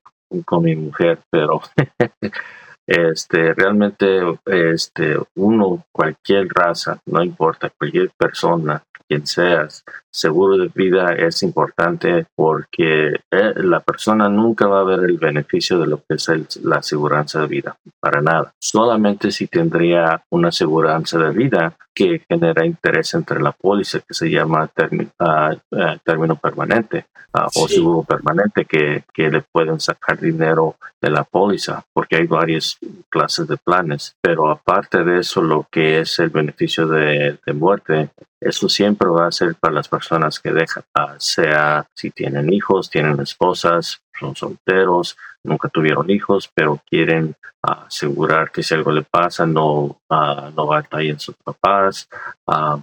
con 0.44 0.64
mi 0.64 0.74
mujer, 0.74 1.18
pero 1.30 1.60
este 2.86 3.54
realmente 3.54 4.20
este 4.46 5.16
uno 5.36 5.84
cualquier 5.92 6.48
raza, 6.48 6.98
no 7.06 7.22
importa, 7.22 7.70
cualquier 7.70 8.10
persona 8.16 8.82
quien 9.12 9.26
seas, 9.26 9.84
seguro 10.10 10.56
de 10.56 10.70
vida 10.74 11.12
es 11.12 11.42
importante 11.42 12.26
porque 12.34 13.08
eh, 13.30 13.52
la 13.56 13.80
persona 13.80 14.28
nunca 14.28 14.66
va 14.66 14.80
a 14.80 14.84
ver 14.84 15.00
el 15.00 15.18
beneficio 15.18 15.78
de 15.78 15.86
lo 15.86 15.98
que 15.98 16.14
es 16.14 16.56
la 16.62 16.76
aseguranza 16.76 17.40
de 17.40 17.46
vida, 17.46 17.76
para 18.00 18.22
nada. 18.22 18.54
Solamente 18.58 19.30
si 19.30 19.48
tendría 19.48 20.22
una 20.30 20.48
aseguranza 20.48 21.18
de 21.18 21.30
vida 21.30 21.76
que 21.94 22.22
genera 22.28 22.66
interés 22.66 23.14
entre 23.14 23.40
la 23.40 23.52
póliza, 23.52 24.00
que 24.00 24.14
se 24.14 24.30
llama 24.30 24.70
ah, 25.18 25.56
ah, 25.72 25.96
término 26.04 26.36
permanente 26.36 27.06
ah, 27.32 27.48
o 27.54 27.68
seguro 27.68 28.02
permanente, 28.02 28.64
que, 28.64 29.04
que, 29.12 29.30
le 29.30 29.42
pueden 29.42 29.80
sacar 29.80 30.18
dinero 30.18 30.76
de 31.00 31.10
la 31.10 31.24
póliza, 31.24 31.84
porque 31.92 32.16
hay 32.16 32.26
varias 32.26 32.78
clases 33.08 33.46
de 33.48 33.56
planes. 33.56 34.16
Pero 34.20 34.50
aparte 34.50 35.04
de 35.04 35.20
eso, 35.20 35.42
lo 35.42 35.66
que 35.70 36.00
es 36.00 36.18
el 36.18 36.30
beneficio 36.30 36.86
de, 36.86 37.38
de 37.44 37.52
muerte, 37.52 38.10
eso 38.44 38.68
siempre 38.68 39.08
va 39.08 39.26
a 39.26 39.32
ser 39.32 39.54
para 39.54 39.74
las 39.74 39.88
personas 39.88 40.40
que 40.40 40.52
dejan, 40.52 40.84
sea 41.18 41.86
si 41.94 42.10
tienen 42.10 42.52
hijos, 42.52 42.90
tienen 42.90 43.20
esposas, 43.20 44.00
son 44.18 44.36
solteros, 44.36 45.16
nunca 45.44 45.68
tuvieron 45.68 46.10
hijos, 46.10 46.50
pero 46.54 46.80
quieren 46.88 47.34
asegurar 47.62 48.50
que 48.50 48.62
si 48.62 48.74
algo 48.74 48.90
le 48.90 49.02
pasa 49.02 49.46
no, 49.46 49.98
no 50.10 50.66
va 50.66 50.78
a 50.78 50.96
ahí 50.96 51.10
en 51.10 51.20
sus 51.20 51.36
papás, 51.44 52.08
va, 52.48 52.82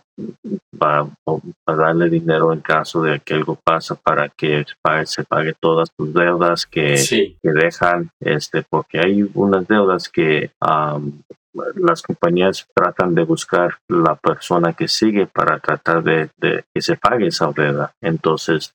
a 1.66 1.75
darle 1.75 2.10
dinero 2.10 2.54
en 2.54 2.62
caso 2.62 3.01
de 3.01 3.20
que 3.20 3.34
algo 3.34 3.60
pasa 3.62 3.96
para 3.96 4.30
que 4.30 4.66
se 5.06 5.24
pague 5.24 5.54
todas 5.60 5.89
sus 5.98 6.13
deudas 6.13 6.66
que, 6.66 6.96
que 7.42 7.51
dejan, 7.51 8.10
este, 8.22 8.63
porque 8.70 9.00
hay 9.00 9.30
unas 9.34 9.68
deudas 9.68 10.08
que 10.08 10.51
las 11.75 12.01
compañías 12.01 12.68
tratan 12.74 13.15
de 13.15 13.24
buscar 13.24 13.75
la 13.88 14.15
persona 14.15 14.74
que 14.74 14.88
sigue 14.88 15.27
para 15.27 15.60
tratar 15.60 16.03
de, 16.03 16.29
que 16.39 16.82
se 16.82 16.96
pague 16.96 17.27
esa 17.27 17.51
deuda. 17.51 17.91
Entonces, 18.01 18.74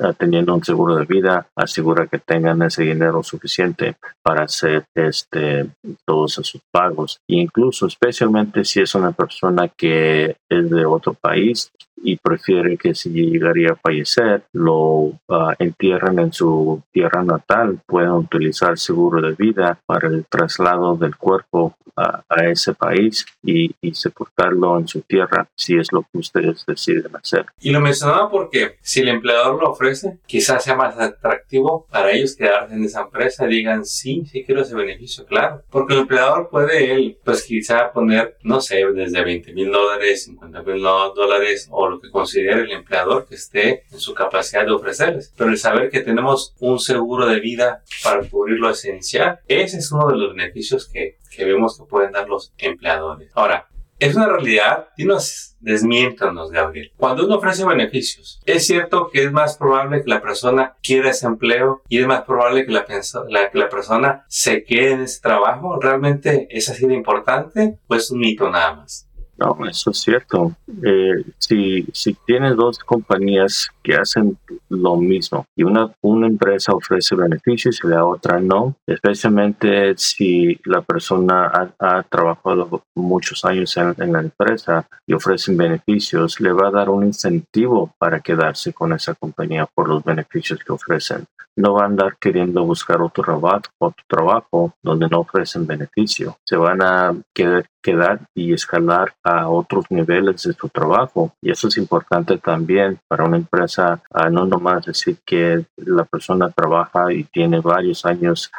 ah, 0.00 0.12
teniendo 0.16 0.54
un 0.54 0.64
seguro 0.64 0.96
de 0.96 1.04
vida, 1.04 1.46
asegura 1.56 2.06
que 2.06 2.18
tengan 2.18 2.62
ese 2.62 2.82
dinero 2.82 3.22
suficiente 3.22 3.96
para 4.22 4.44
hacer 4.44 4.84
este, 4.94 5.70
todos 6.04 6.38
esos 6.38 6.60
pagos. 6.72 7.20
Incluso, 7.28 7.86
especialmente 7.86 8.64
si 8.64 8.80
es 8.80 8.94
una 8.94 9.12
persona 9.12 9.68
que 9.68 10.36
es 10.50 10.68
de 10.68 10.84
otro 10.84 11.14
país, 11.14 11.72
y 12.02 12.16
prefiere 12.16 12.76
que 12.76 12.94
si 12.94 13.10
llegaría 13.10 13.72
a 13.72 13.76
fallecer 13.76 14.44
lo 14.52 15.12
entierren 15.58 16.18
en 16.18 16.32
su 16.32 16.82
tierra 16.92 17.22
natal, 17.22 17.80
puedan 17.86 18.12
utilizar 18.12 18.78
seguro 18.78 19.20
de 19.20 19.34
vida 19.34 19.78
para 19.86 20.08
el 20.08 20.24
traslado 20.26 20.96
del 20.96 21.16
cuerpo 21.16 21.76
a, 21.96 22.24
ese 22.46 22.72
país 22.72 23.26
y, 23.42 23.74
y, 23.80 23.94
sepultarlo 23.94 24.78
en 24.78 24.88
su 24.88 25.02
tierra 25.02 25.46
si 25.54 25.76
es 25.76 25.92
lo 25.92 26.02
que 26.02 26.18
ustedes 26.18 26.64
deciden 26.66 27.14
hacer. 27.14 27.46
Y 27.60 27.70
lo 27.70 27.80
mencionaba 27.80 28.30
porque 28.30 28.76
si 28.80 29.00
el 29.00 29.08
empleador 29.08 29.60
lo 29.60 29.70
ofrece, 29.70 30.18
quizás 30.26 30.64
sea 30.64 30.76
más 30.76 30.98
atractivo 30.98 31.86
para 31.90 32.10
ellos 32.12 32.36
quedarse 32.36 32.74
en 32.74 32.84
esa 32.84 33.02
empresa 33.02 33.46
y 33.46 33.50
digan 33.50 33.84
sí, 33.84 34.24
sí 34.30 34.44
quiero 34.44 34.62
ese 34.62 34.74
beneficio, 34.74 35.26
claro. 35.26 35.62
Porque 35.68 35.94
el 35.94 36.00
empleador 36.00 36.48
puede 36.48 36.94
él, 36.94 37.18
pues 37.22 37.42
quizá 37.42 37.92
poner, 37.92 38.36
no 38.42 38.60
sé, 38.60 38.82
desde 38.94 39.22
20 39.22 39.52
mil 39.52 39.70
dólares, 39.70 40.30
50 40.40 40.62
mil 40.62 40.82
dólares 40.82 41.68
o 41.70 41.88
lo 41.88 42.00
que 42.00 42.10
considere 42.10 42.62
el 42.62 42.72
empleador 42.72 43.26
que 43.26 43.34
esté 43.34 43.84
en 43.90 44.00
su 44.00 44.14
capacidad 44.14 44.64
de 44.64 44.72
ofrecerles. 44.72 45.32
Pero 45.36 45.50
el 45.50 45.58
saber 45.58 45.90
que 45.90 46.00
tenemos 46.00 46.54
un 46.58 46.78
seguro 46.78 47.26
de 47.26 47.40
vida 47.40 47.82
para 48.02 48.26
cubrir 48.28 48.58
lo 48.58 48.70
esencial, 48.70 49.40
ese 49.46 49.78
es 49.78 49.92
uno 49.92 50.08
de 50.08 50.16
los 50.16 50.34
beneficios 50.34 50.88
que, 50.88 51.18
que 51.30 51.44
vemos 51.44 51.78
que 51.78 51.84
pueden 51.84 52.12
dar 52.12 52.28
los 52.28 52.52
empleadores. 52.58 53.30
Ahora, 53.34 53.68
es 54.00 54.16
una 54.16 54.26
realidad. 54.28 54.88
y 54.96 55.04
nos 55.04 55.56
desmiéntanos, 55.60 56.50
Gabriel. 56.50 56.90
Cuando 56.96 57.26
uno 57.26 57.36
ofrece 57.36 57.66
beneficios, 57.66 58.40
es 58.46 58.66
cierto 58.66 59.10
que 59.12 59.24
es 59.24 59.30
más 59.30 59.58
probable 59.58 60.02
que 60.02 60.08
la 60.08 60.22
persona 60.22 60.74
quiera 60.82 61.10
ese 61.10 61.26
empleo 61.26 61.82
y 61.86 62.00
es 62.00 62.06
más 62.06 62.22
probable 62.22 62.64
que 62.64 62.72
la, 62.72 62.86
la, 63.28 63.50
que 63.50 63.58
la 63.58 63.68
persona 63.68 64.24
se 64.26 64.64
quede 64.64 64.92
en 64.92 65.02
ese 65.02 65.20
trabajo. 65.20 65.78
¿Realmente 65.78 66.48
es 66.50 66.70
así 66.70 66.86
de 66.86 66.94
importante 66.94 67.78
o 67.86 67.94
es 67.94 68.10
un 68.10 68.20
mito 68.20 68.48
nada 68.50 68.76
más? 68.76 69.09
No, 69.40 69.56
eso 69.66 69.90
es 69.90 70.00
cierto. 70.00 70.54
Eh, 70.84 71.24
si, 71.38 71.86
si 71.94 72.12
tienes 72.26 72.56
dos 72.56 72.78
compañías 72.78 73.68
que 73.82 73.94
hacen 73.94 74.36
lo 74.68 74.96
mismo 74.96 75.46
y 75.56 75.62
una, 75.62 75.90
una 76.02 76.26
empresa 76.26 76.74
ofrece 76.74 77.16
beneficios 77.16 77.80
y 77.82 77.88
la 77.88 78.04
otra 78.04 78.38
no, 78.38 78.76
especialmente 78.86 79.94
si 79.96 80.60
la 80.64 80.82
persona 80.82 81.72
ha, 81.78 82.02
trabajado 82.02 82.82
muchos 82.94 83.44
años 83.46 83.74
en, 83.78 84.12
la 84.12 84.20
empresa 84.20 84.86
y 85.06 85.14
ofrecen 85.14 85.56
beneficios, 85.56 86.38
le 86.40 86.52
va 86.52 86.68
a 86.68 86.72
dar 86.72 86.90
un 86.90 87.06
incentivo 87.06 87.94
para 87.98 88.20
quedarse 88.20 88.74
con 88.74 88.92
esa 88.92 89.14
compañía 89.14 89.66
por 89.74 89.88
los 89.88 90.04
beneficios 90.04 90.60
que 90.62 90.72
ofrecen. 90.72 91.24
No 91.56 91.74
va 91.74 91.82
a 91.82 91.86
andar 91.86 92.16
queriendo 92.18 92.64
buscar 92.64 93.00
otro 93.02 93.24
trabajo, 93.24 93.62
otro 93.78 94.04
trabajo 94.06 94.74
donde 94.82 95.08
no 95.08 95.20
ofrecen 95.20 95.66
beneficio. 95.66 96.36
Se 96.44 96.56
van 96.56 96.82
a 96.82 97.14
querer 97.34 97.66
quedar 97.82 98.20
y 98.34 98.52
escalar 98.52 99.14
a 99.22 99.48
otros 99.48 99.84
niveles 99.90 100.42
de 100.42 100.52
su 100.52 100.68
trabajo. 100.68 101.32
Y 101.40 101.50
eso 101.50 101.68
es 101.68 101.76
importante 101.76 102.38
también 102.38 102.98
para 103.08 103.24
una 103.24 103.36
empresa, 103.36 104.00
no 104.30 104.46
nomás 104.46 104.86
decir 104.86 105.18
que 105.24 105.64
la 105.76 106.04
persona 106.04 106.50
trabaja 106.50 107.12
y 107.12 107.24
tiene 107.24 107.60
varios 107.60 108.04
años, 108.04 108.50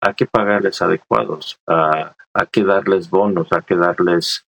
hay 0.00 0.14
que 0.14 0.26
pagarles 0.26 0.82
adecuados, 0.82 1.58
hay 1.66 2.46
que 2.50 2.64
darles 2.64 3.08
bonos, 3.08 3.48
hay 3.50 3.62
que 3.62 3.76
darles 3.76 4.44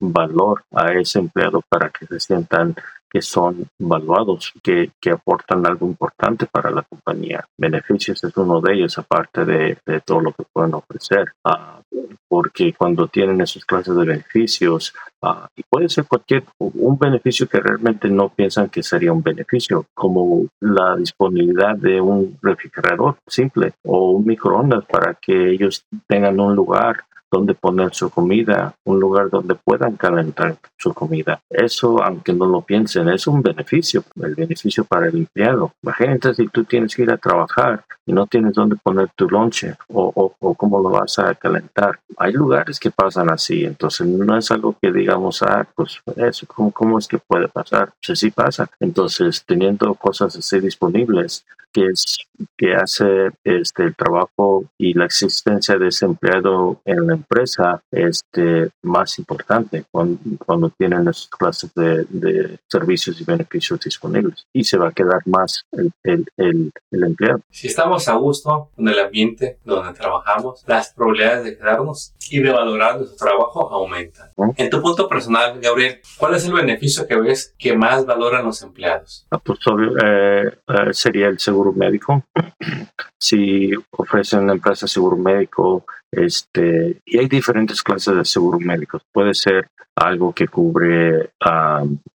valor 0.00 0.64
a 0.74 0.92
ese 0.92 1.18
empleado 1.20 1.62
para 1.68 1.90
que 1.90 2.06
se 2.06 2.18
sientan 2.20 2.74
que 3.10 3.20
son 3.20 3.66
valuados, 3.78 4.52
que, 4.62 4.92
que, 5.00 5.10
aportan 5.10 5.66
algo 5.66 5.86
importante 5.86 6.46
para 6.46 6.70
la 6.70 6.82
compañía. 6.82 7.44
Beneficios 7.58 8.22
es 8.22 8.36
uno 8.36 8.60
de 8.60 8.74
ellos, 8.74 8.96
aparte 8.98 9.44
de, 9.44 9.78
de 9.84 10.00
todo 10.00 10.20
lo 10.20 10.32
que 10.32 10.44
pueden 10.52 10.74
ofrecer. 10.74 11.32
Uh, 11.44 11.82
porque 12.28 12.72
cuando 12.72 13.08
tienen 13.08 13.40
esas 13.40 13.64
clases 13.64 13.96
de 13.96 14.04
beneficios, 14.04 14.94
uh, 15.22 15.46
y 15.56 15.62
puede 15.68 15.88
ser 15.88 16.04
cualquier, 16.04 16.44
un 16.58 16.96
beneficio 16.96 17.48
que 17.48 17.58
realmente 17.58 18.08
no 18.08 18.28
piensan 18.28 18.68
que 18.68 18.84
sería 18.84 19.12
un 19.12 19.22
beneficio, 19.22 19.86
como 19.92 20.46
la 20.60 20.96
disponibilidad 20.96 21.76
de 21.76 22.00
un 22.00 22.38
refrigerador 22.40 23.16
simple 23.26 23.72
o 23.84 24.12
un 24.12 24.24
microondas 24.24 24.84
para 24.84 25.14
que 25.14 25.50
ellos 25.50 25.84
tengan 26.06 26.38
un 26.38 26.54
lugar 26.54 27.04
donde 27.30 27.54
poner 27.54 27.94
su 27.94 28.10
comida, 28.10 28.74
un 28.84 28.98
lugar 28.98 29.30
donde 29.30 29.54
puedan 29.54 29.96
calentar 29.96 30.56
su 30.76 30.92
comida. 30.92 31.40
Eso, 31.48 32.02
aunque 32.02 32.32
no 32.32 32.46
lo 32.46 32.62
piensen, 32.62 33.08
es 33.08 33.26
un 33.26 33.42
beneficio, 33.42 34.02
el 34.22 34.34
beneficio 34.34 34.84
para 34.84 35.08
el 35.08 35.16
empleado. 35.16 35.72
Imagínate 35.82 36.34
si 36.34 36.48
tú 36.48 36.64
tienes 36.64 36.94
que 36.94 37.02
ir 37.02 37.10
a 37.10 37.18
trabajar 37.18 37.84
y 38.06 38.12
no 38.12 38.26
tienes 38.26 38.54
donde 38.54 38.76
poner 38.76 39.10
tu 39.14 39.28
lonche 39.28 39.76
o, 39.88 40.32
o, 40.40 40.54
cómo 40.54 40.80
lo 40.80 40.90
vas 40.90 41.18
a 41.18 41.34
calentar. 41.34 42.00
Hay 42.16 42.32
lugares 42.32 42.80
que 42.80 42.90
pasan 42.90 43.30
así, 43.30 43.64
entonces 43.64 44.06
no 44.06 44.36
es 44.36 44.50
algo 44.50 44.76
que 44.80 44.92
digamos, 44.92 45.42
ah, 45.42 45.66
pues 45.74 46.00
eso, 46.16 46.46
¿cómo, 46.46 46.72
cómo 46.72 46.98
es 46.98 47.06
que 47.06 47.18
puede 47.18 47.48
pasar? 47.48 47.92
Pues 48.04 48.18
sí 48.18 48.30
pasa. 48.30 48.68
Entonces, 48.80 49.44
teniendo 49.46 49.94
cosas 49.94 50.36
así 50.36 50.60
disponibles, 50.60 51.44
que 51.72 51.86
es 51.86 52.18
que 52.56 52.74
hace 52.74 53.30
este 53.44 53.84
el 53.84 53.94
trabajo 53.94 54.64
y 54.78 54.94
la 54.94 55.04
existencia 55.04 55.76
de 55.76 55.88
ese 55.88 56.06
empleado 56.06 56.80
en 56.84 57.06
la 57.06 57.14
empresa 57.20 57.82
este 57.90 58.70
más 58.82 59.18
importante 59.18 59.84
cuando, 59.90 60.18
cuando 60.44 60.70
tienen 60.70 61.08
esas 61.08 61.28
clases 61.28 61.72
de, 61.74 62.04
de, 62.08 62.58
servicios 62.66 63.20
y 63.20 63.24
beneficios 63.24 63.80
disponibles 63.80 64.46
y 64.52 64.64
se 64.64 64.76
va 64.76 64.88
a 64.88 64.92
quedar 64.92 65.20
más 65.26 65.64
el, 65.72 65.92
el, 66.02 66.26
el, 66.36 66.72
el, 66.90 67.04
empleado. 67.04 67.40
Si 67.50 67.66
estamos 67.68 68.08
a 68.08 68.14
gusto 68.14 68.70
en 68.76 68.88
el 68.88 68.98
ambiente 68.98 69.58
donde 69.64 69.92
trabajamos, 69.92 70.64
las 70.66 70.92
probabilidades 70.92 71.44
de 71.44 71.58
quedarnos 71.58 72.14
y 72.30 72.40
de 72.40 72.50
valorar 72.50 72.96
nuestro 72.96 73.26
trabajo 73.26 73.72
aumentan. 73.72 74.30
En 74.56 74.70
tu 74.70 74.80
punto 74.80 75.08
personal, 75.08 75.60
Gabriel, 75.60 76.00
¿cuál 76.18 76.34
es 76.34 76.44
el 76.44 76.52
beneficio 76.52 77.06
que 77.06 77.16
ves 77.16 77.54
que 77.58 77.76
más 77.76 78.06
valoran 78.06 78.44
los 78.44 78.62
empleados? 78.62 79.26
Ah, 79.30 79.38
pues, 79.38 79.58
eh, 80.04 80.58
eh, 80.68 80.92
sería 80.92 81.28
el 81.28 81.38
seguro 81.38 81.72
médico. 81.72 82.24
si 83.18 83.72
ofrecen 83.90 84.40
una 84.40 84.52
empresa 84.54 84.86
seguro 84.86 85.16
médico, 85.16 85.84
este, 86.12 87.00
y 87.04 87.18
hay 87.18 87.28
diferentes 87.28 87.82
clases 87.82 88.16
de 88.16 88.24
seguro 88.24 88.58
médicos. 88.58 89.02
Puede 89.12 89.34
ser 89.34 89.68
algo 90.00 90.32
que 90.32 90.48
cubre 90.48 91.30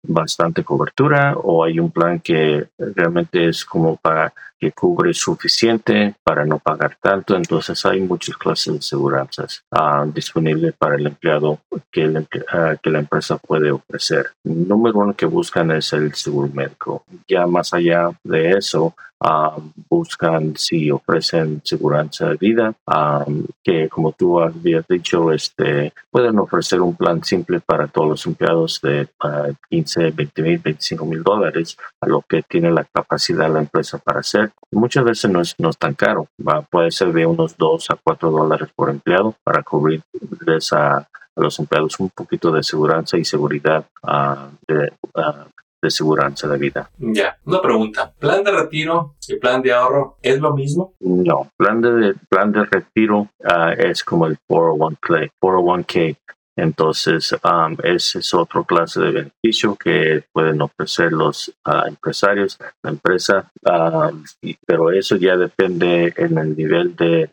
bastante 0.02 0.62
cobertura 0.62 1.34
o 1.36 1.64
hay 1.64 1.80
un 1.80 1.90
plan 1.90 2.20
que 2.20 2.68
realmente 2.78 3.48
es 3.48 3.64
como 3.64 3.96
para 3.96 4.32
que 4.58 4.70
cubre 4.70 5.12
suficiente 5.12 6.14
para 6.22 6.44
no 6.44 6.60
pagar 6.60 6.96
tanto. 7.00 7.34
Entonces 7.34 7.84
hay 7.84 8.00
muchas 8.00 8.36
clases 8.36 8.74
de 8.74 8.82
seguranzas 8.82 9.64
disponibles 10.14 10.74
para 10.74 10.94
el 10.94 11.08
empleado 11.08 11.58
que, 11.90 12.24
que 12.80 12.90
la 12.90 12.98
empresa 13.00 13.36
puede 13.38 13.72
ofrecer. 13.72 14.26
El 14.44 14.68
número 14.68 15.00
uno 15.00 15.14
que 15.14 15.26
buscan 15.26 15.72
es 15.72 15.92
el 15.92 16.14
seguro 16.14 16.48
médico. 16.54 17.04
Ya 17.26 17.46
más 17.48 17.74
allá 17.74 18.10
de 18.22 18.52
eso, 18.52 18.94
buscan 19.88 20.54
si 20.56 20.90
ofrecen 20.90 21.60
seguridad 21.64 22.10
de 22.10 22.36
vida, 22.36 22.74
que 23.62 23.88
como 23.88 24.12
tú 24.12 24.40
habías 24.40 24.86
dicho, 24.88 25.32
este, 25.32 25.92
pueden 26.10 26.38
ofrecer 26.38 26.80
un 26.80 26.96
plan 26.96 27.22
simple 27.22 27.60
para 27.72 27.86
todos 27.86 28.06
los 28.06 28.26
empleados 28.26 28.82
de 28.82 29.08
15, 29.70 30.10
20 30.10 30.42
mil, 30.42 30.58
25 30.58 31.06
mil 31.06 31.22
dólares, 31.22 31.78
a 32.02 32.06
lo 32.06 32.20
que 32.20 32.42
tiene 32.42 32.70
la 32.70 32.84
capacidad 32.84 33.50
la 33.50 33.60
empresa 33.60 33.96
para 33.96 34.20
hacer. 34.20 34.52
Muchas 34.70 35.04
veces 35.04 35.30
no 35.30 35.40
es, 35.40 35.54
no 35.58 35.70
es 35.70 35.78
tan 35.78 35.94
caro, 35.94 36.28
puede 36.70 36.90
ser 36.90 37.14
de 37.14 37.24
unos 37.24 37.56
2 37.56 37.88
a 37.88 37.96
4 38.04 38.30
dólares 38.30 38.68
por 38.76 38.90
empleado 38.90 39.34
para 39.42 39.62
cubrirles 39.62 40.70
a, 40.74 40.98
a 40.98 41.06
los 41.36 41.58
empleados 41.60 41.98
un 41.98 42.10
poquito 42.10 42.52
de 42.52 42.62
seguridad 42.62 43.06
y 43.14 43.24
seguridad 43.24 43.86
uh, 44.02 44.54
de, 44.68 44.92
uh, 45.14 45.48
de 45.80 45.90
seguridad 45.90 46.30
de 46.30 46.58
vida. 46.58 46.90
Ya, 46.98 47.38
una 47.46 47.62
pregunta. 47.62 48.12
¿Plan 48.18 48.44
de 48.44 48.50
retiro 48.50 49.14
y 49.26 49.36
plan 49.36 49.62
de 49.62 49.72
ahorro 49.72 50.18
es 50.20 50.38
lo 50.38 50.52
mismo? 50.52 50.92
No, 51.00 51.48
plan 51.56 51.80
de, 51.80 52.16
plan 52.28 52.52
de 52.52 52.66
retiro 52.66 53.28
uh, 53.38 53.72
es 53.78 54.04
como 54.04 54.26
el 54.26 54.36
401k. 54.46 55.30
401k. 55.40 56.16
Entonces, 56.56 57.32
um, 57.44 57.76
ese 57.82 58.18
es 58.18 58.34
otro 58.34 58.64
clase 58.64 59.00
de 59.00 59.10
beneficio 59.10 59.74
que 59.74 60.24
pueden 60.32 60.60
ofrecer 60.60 61.12
los 61.12 61.48
uh, 61.66 61.86
empresarios, 61.88 62.58
la 62.82 62.90
empresa, 62.90 63.50
pero 64.66 64.90
eso 64.90 65.16
ya 65.16 65.36
depende 65.36 66.12
en 66.16 66.36
el 66.36 66.56
nivel 66.56 66.94
de, 66.94 67.30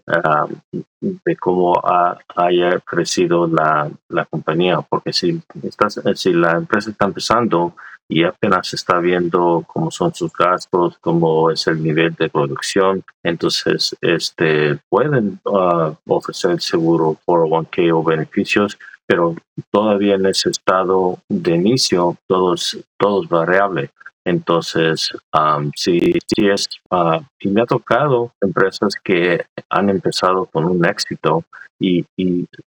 de 1.02 1.36
cómo 1.36 1.76
ha, 1.84 2.18
haya 2.36 2.80
crecido 2.80 3.48
la, 3.48 3.90
la 4.08 4.26
compañía, 4.26 4.80
porque 4.82 5.12
si, 5.12 5.42
estás, 5.64 6.00
si 6.16 6.32
la 6.34 6.52
empresa 6.52 6.92
está 6.92 7.06
empezando, 7.06 7.76
y 8.12 8.24
apenas 8.24 8.74
está 8.74 9.00
viendo 9.00 9.64
cómo 9.68 9.92
son 9.92 10.14
sus 10.16 10.34
gastos, 10.34 10.98
cómo 11.00 11.52
es 11.52 11.68
el 11.68 11.82
nivel 11.82 12.16
de 12.16 12.28
producción. 12.28 13.04
Entonces, 13.22 13.96
este, 14.02 14.80
pueden 14.90 15.40
uh, 15.46 15.94
ofrecer 16.08 16.60
seguro 16.60 17.16
401k 17.24 17.94
o 17.94 18.04
beneficios, 18.04 18.80
pero 19.10 19.36
todavía 19.72 20.14
en 20.14 20.28
ese 20.28 20.52
estado 20.52 21.18
de 21.28 21.56
inicio 21.56 22.16
todo 22.28 22.54
es, 22.54 22.78
todo 22.96 23.24
es 23.24 23.30
variable. 23.30 23.90
Entonces, 24.24 25.10
um, 25.34 25.72
si, 25.76 26.14
si 26.28 26.48
es, 26.48 26.68
uh, 26.92 27.20
y 27.40 27.50
me 27.50 27.64
ha 27.64 27.66
tocado 27.66 28.32
empresas 28.40 28.94
que 29.04 29.44
han 29.68 29.90
empezado 29.90 30.46
con 30.46 30.66
un 30.66 30.86
éxito 30.86 31.44
y, 31.80 32.06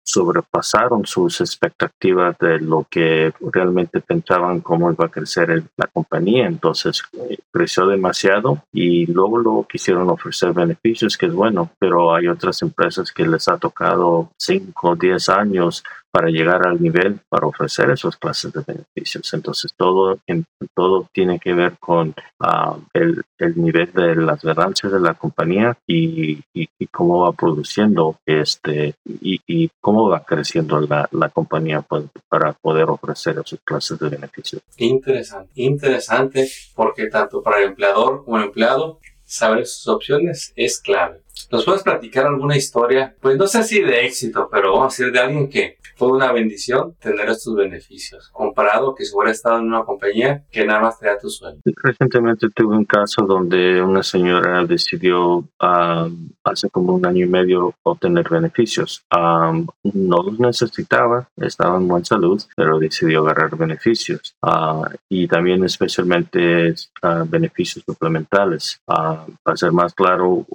sobrepasaron 0.03 1.07
sus 1.07 1.41
expectativas 1.41 2.37
de 2.39 2.59
lo 2.59 2.85
que 2.91 3.33
realmente 3.53 4.01
pensaban 4.01 4.61
cómo 4.61 4.91
iba 4.91 5.07
a 5.07 5.11
crecer 5.11 5.63
la 5.77 5.87
compañía. 5.87 6.49
Entonces 6.49 7.03
eh, 7.13 7.39
creció 7.53 7.87
demasiado 7.87 8.65
y 8.73 9.07
luego, 9.07 9.39
luego 9.39 9.67
quisieron 9.69 10.11
ofrecer 10.11 10.53
beneficios, 10.53 11.17
que 11.17 11.27
es 11.27 11.33
bueno, 11.33 11.71
pero 11.79 12.13
hay 12.13 12.27
otras 12.27 12.61
empresas 12.63 13.13
que 13.13 13.25
les 13.25 13.47
ha 13.47 13.57
tocado 13.57 14.31
5 14.37 14.89
o 14.89 14.97
10 14.97 15.29
años 15.29 15.85
para 16.13 16.29
llegar 16.29 16.67
al 16.67 16.81
nivel 16.83 17.21
para 17.29 17.47
ofrecer 17.47 17.91
esas 17.91 18.17
clases 18.17 18.53
de 18.53 18.63
beneficios. 18.67 19.33
Entonces 19.33 19.73
todo, 19.77 20.19
en, 20.27 20.45
todo 20.75 21.09
tiene 21.13 21.39
que 21.39 21.55
ver 21.55 21.79
con 21.79 22.15
uh, 22.41 22.81
el, 22.93 23.23
el, 23.39 23.61
nivel 23.61 23.93
de 23.93 24.17
las 24.17 24.43
ganancias 24.43 24.93
de 24.93 25.01
la 25.01 25.15
compañía 25.15 25.77
y, 25.87 26.41
y, 26.53 26.69
cómo 26.91 27.21
va 27.21 27.33
produciendo 27.33 28.17
este 28.27 28.95
y, 29.05 29.41
y 29.47 29.71
cómo 29.81 30.09
va 30.09 30.25
creciendo 30.25 30.81
la, 30.81 31.09
la 31.13 31.29
compañía 31.29 31.83
pues, 31.83 32.05
para 32.29 32.53
poder 32.53 32.91
ofrecer 32.91 33.41
esas 33.45 33.61
clases 33.65 33.99
de 33.99 34.09
beneficios. 34.09 34.63
Interesante, 34.77 35.53
interesante 35.55 36.49
porque 36.75 37.07
tanto 37.07 37.43
para 37.43 37.59
el 37.59 37.69
empleador 37.69 38.25
como 38.25 38.39
el 38.39 38.45
empleado 38.45 38.99
saber 39.25 39.65
sus 39.67 39.87
opciones 39.87 40.53
es 40.57 40.81
clave. 40.81 41.23
¿Nos 41.51 41.65
puedes 41.65 41.83
platicar 41.83 42.27
alguna 42.27 42.57
historia? 42.57 43.15
Pues 43.21 43.37
no 43.37 43.47
sé 43.47 43.63
si 43.65 43.81
de 43.81 44.07
éxito, 44.07 44.49
pero 44.51 44.73
vamos 44.73 44.95
a 44.95 44.97
decir 44.97 45.13
de 45.13 45.21
alguien 45.21 45.49
que 45.49 45.79
fue 46.01 46.13
una 46.13 46.33
bendición 46.33 46.95
tener 46.99 47.29
estos 47.29 47.55
beneficios, 47.55 48.31
comparado 48.33 48.95
que 48.95 49.05
si 49.05 49.15
hubiera 49.15 49.33
estado 49.33 49.59
en 49.59 49.67
una 49.67 49.85
compañía 49.85 50.45
que 50.51 50.65
nada 50.65 50.81
más 50.81 50.99
te 50.99 51.07
da 51.07 51.19
tu 51.19 51.29
sueldo. 51.29 51.61
Recientemente 51.65 52.49
tuve 52.55 52.75
un 52.75 52.87
caso 52.87 53.27
donde 53.27 53.83
una 53.83 54.03
señora 54.03 54.65
decidió 54.65 55.45
um, 55.61 56.31
hace 56.43 56.71
como 56.71 56.95
un 56.95 57.05
año 57.05 57.27
y 57.27 57.29
medio 57.29 57.75
obtener 57.83 58.27
beneficios. 58.31 59.05
Um, 59.15 59.67
no 59.83 60.23
los 60.23 60.41
necesitaba, 60.41 61.29
estaba 61.37 61.77
en 61.77 61.87
buena 61.87 62.05
salud, 62.05 62.43
pero 62.57 62.79
decidió 62.79 63.21
agarrar 63.21 63.55
beneficios. 63.57 64.35
Uh, 64.43 64.87
y 65.09 65.29
también 65.29 65.63
especialmente 65.65 66.71
uh, 67.03 67.25
beneficios 67.27 67.85
suplementales. 67.85 68.81
Uh, 68.87 69.31
para 69.43 69.57
ser 69.57 69.73
más 69.73 69.93
claro, 69.93 70.47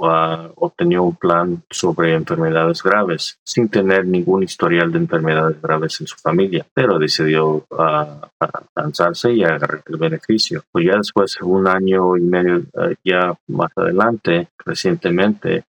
obtenía 0.76 1.00
un 1.00 1.16
plan 1.16 1.64
sobre 1.70 2.14
enfermedades 2.14 2.84
graves 2.84 3.40
sin 3.46 3.70
tener 3.70 4.06
ningún 4.06 4.44
historial 4.44 4.92
de 4.92 5.00
enfermedades 5.00 5.62
graves 5.62 6.02
en 6.02 6.08
su 6.08 6.18
familia, 6.18 6.66
pero 6.74 7.00
decidió 7.00 7.66
uh, 7.70 8.66
lanzarse 8.76 9.32
y 9.32 9.44
agarrar 9.44 9.82
el 9.88 9.98
beneficio. 9.98 10.64
Pues 10.72 10.86
ya 10.86 10.98
después, 10.98 11.38
un 11.42 11.68
año 11.68 12.18
y 12.18 12.22
medio, 12.22 12.58
uh, 12.74 12.94
ya 13.06 13.34
más 13.48 13.72
adelante, 13.78 14.50
recientemente, 14.66 15.64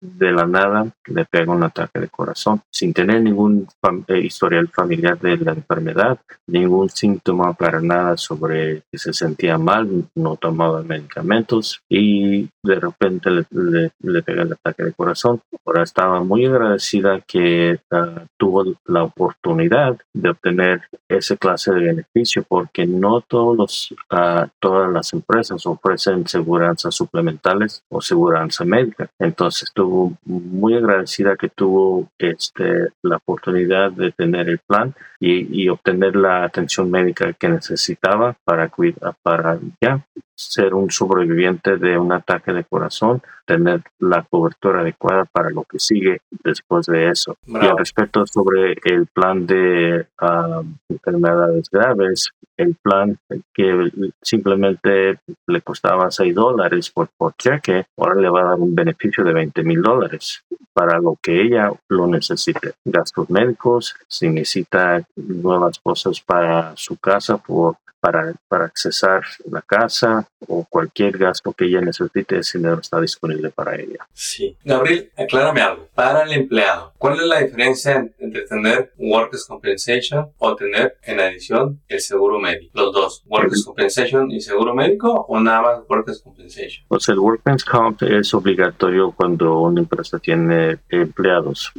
de 0.00 0.32
la 0.32 0.46
nada 0.46 0.86
le 1.06 1.24
pega 1.24 1.52
un 1.52 1.62
ataque 1.62 2.00
de 2.00 2.08
corazón, 2.08 2.62
sin 2.70 2.92
tener 2.92 3.22
ningún 3.22 3.66
eh, 4.08 4.18
historial 4.18 4.68
familiar 4.68 5.18
de 5.18 5.36
la 5.38 5.52
enfermedad, 5.52 6.18
ningún 6.46 6.88
síntoma 6.88 7.52
para 7.52 7.80
nada 7.80 8.16
sobre 8.16 8.82
que 8.90 8.98
se 8.98 9.12
sentía 9.12 9.58
mal, 9.58 10.04
no 10.14 10.36
tomaba 10.36 10.82
medicamentos 10.82 11.80
y 11.88 12.48
de 12.62 12.80
repente 12.80 13.30
le, 13.30 14.22
pega 14.22 14.42
el 14.42 14.52
ataque 14.52 14.84
de 14.84 14.92
corazón. 14.92 15.40
Ahora 15.64 15.82
estaba 15.82 16.22
muy 16.22 16.46
agradecida 16.46 17.20
que 17.20 17.80
ah, 17.90 18.24
tuvo 18.36 18.64
la 18.86 19.04
oportunidad 19.04 19.98
de 20.12 20.30
obtener 20.30 20.82
ese 21.08 21.36
clase 21.36 21.72
de 21.72 21.80
beneficio 21.80 22.44
porque 22.46 22.86
no 22.86 23.20
todos 23.20 23.56
los, 23.56 23.94
ah, 24.10 24.48
todas 24.58 24.92
las 24.92 25.12
empresas 25.12 25.64
ofrecen 25.66 26.26
seguridad 26.26 26.76
suplementales 26.76 27.82
o 27.88 28.00
seguridad 28.00 28.48
médica. 28.64 29.10
Entonces 29.18 29.67
estuvo 29.68 30.14
muy 30.24 30.74
agradecida 30.74 31.36
que 31.36 31.48
tuvo 31.48 32.08
este, 32.18 32.88
la 33.02 33.16
oportunidad 33.16 33.92
de 33.92 34.12
tener 34.12 34.48
el 34.48 34.58
plan 34.58 34.94
y, 35.20 35.62
y 35.62 35.68
obtener 35.68 36.16
la 36.16 36.44
atención 36.44 36.90
médica 36.90 37.32
que 37.34 37.48
necesitaba 37.48 38.36
para, 38.44 38.68
cuidar, 38.68 39.14
para 39.22 39.58
ya 39.80 40.04
ser 40.34 40.72
un 40.74 40.90
sobreviviente 40.90 41.76
de 41.76 41.98
un 41.98 42.12
ataque 42.12 42.52
de 42.52 42.64
corazón, 42.64 43.20
tener 43.44 43.82
la 43.98 44.22
cobertura 44.22 44.80
adecuada 44.80 45.24
para 45.24 45.50
lo 45.50 45.64
que 45.64 45.78
sigue 45.80 46.20
después 46.44 46.86
de 46.86 47.10
eso. 47.10 47.36
Y 47.46 47.56
al 47.56 47.76
respecto 47.76 48.24
sobre 48.26 48.76
el 48.84 49.06
plan 49.06 49.46
de 49.46 50.06
ah, 50.18 50.62
enfermedades 50.88 51.68
graves, 51.70 52.30
el 52.58 52.74
plan 52.74 53.16
que 53.54 53.90
simplemente 54.20 55.20
le 55.46 55.60
costaba 55.62 56.10
6 56.10 56.34
dólares 56.34 56.90
por, 56.90 57.08
por 57.16 57.34
cheque, 57.36 57.86
ahora 57.96 58.20
le 58.20 58.28
va 58.28 58.40
a 58.40 58.48
dar 58.50 58.58
un 58.58 58.74
beneficio 58.74 59.24
de 59.24 59.32
20 59.32 59.62
mil 59.62 59.80
dólares 59.80 60.42
para 60.74 60.98
lo 60.98 61.16
que 61.22 61.40
ella 61.40 61.72
lo 61.88 62.06
necesite. 62.06 62.74
Gastos 62.84 63.30
médicos, 63.30 63.94
si 64.06 64.28
necesita 64.28 65.02
nuevas 65.16 65.78
cosas 65.78 66.20
para 66.20 66.72
su 66.76 66.96
casa 66.96 67.38
por 67.38 67.76
para, 68.00 68.34
para 68.48 68.66
accesar 68.66 69.22
la 69.50 69.62
casa 69.62 70.28
o 70.46 70.64
cualquier 70.64 71.18
gasto 71.18 71.52
que 71.52 71.66
ella 71.66 71.80
necesite, 71.80 72.38
ese 72.38 72.58
dinero 72.58 72.80
está 72.80 73.00
disponible 73.00 73.50
para 73.50 73.76
ella. 73.76 74.06
Sí. 74.12 74.56
Gabriel, 74.64 75.10
aclárame 75.16 75.60
algo. 75.60 75.88
Para 75.94 76.22
el 76.22 76.32
empleado, 76.32 76.92
¿cuál 76.98 77.18
es 77.20 77.26
la 77.26 77.40
diferencia 77.40 78.08
entre 78.18 78.42
tener 78.42 78.92
Workers' 78.98 79.46
Compensation 79.46 80.30
o 80.38 80.54
tener 80.54 80.96
en 81.02 81.20
adición 81.20 81.80
el 81.88 82.00
seguro 82.00 82.38
médico? 82.38 82.70
Los 82.74 82.92
dos, 82.92 83.22
Workers' 83.26 83.64
Compensation 83.64 84.30
y 84.30 84.40
seguro 84.40 84.74
médico 84.74 85.26
o 85.28 85.40
nada 85.40 85.62
más 85.62 85.80
Workers' 85.88 86.22
Compensation? 86.22 86.84
Pues 86.88 87.08
el 87.08 87.18
Workers' 87.18 87.64
Comp 87.64 88.02
es 88.02 88.32
obligatorio 88.34 89.12
cuando 89.12 89.60
una 89.60 89.80
empresa 89.80 90.18
tiene 90.18 90.78
empleados. 90.88 91.72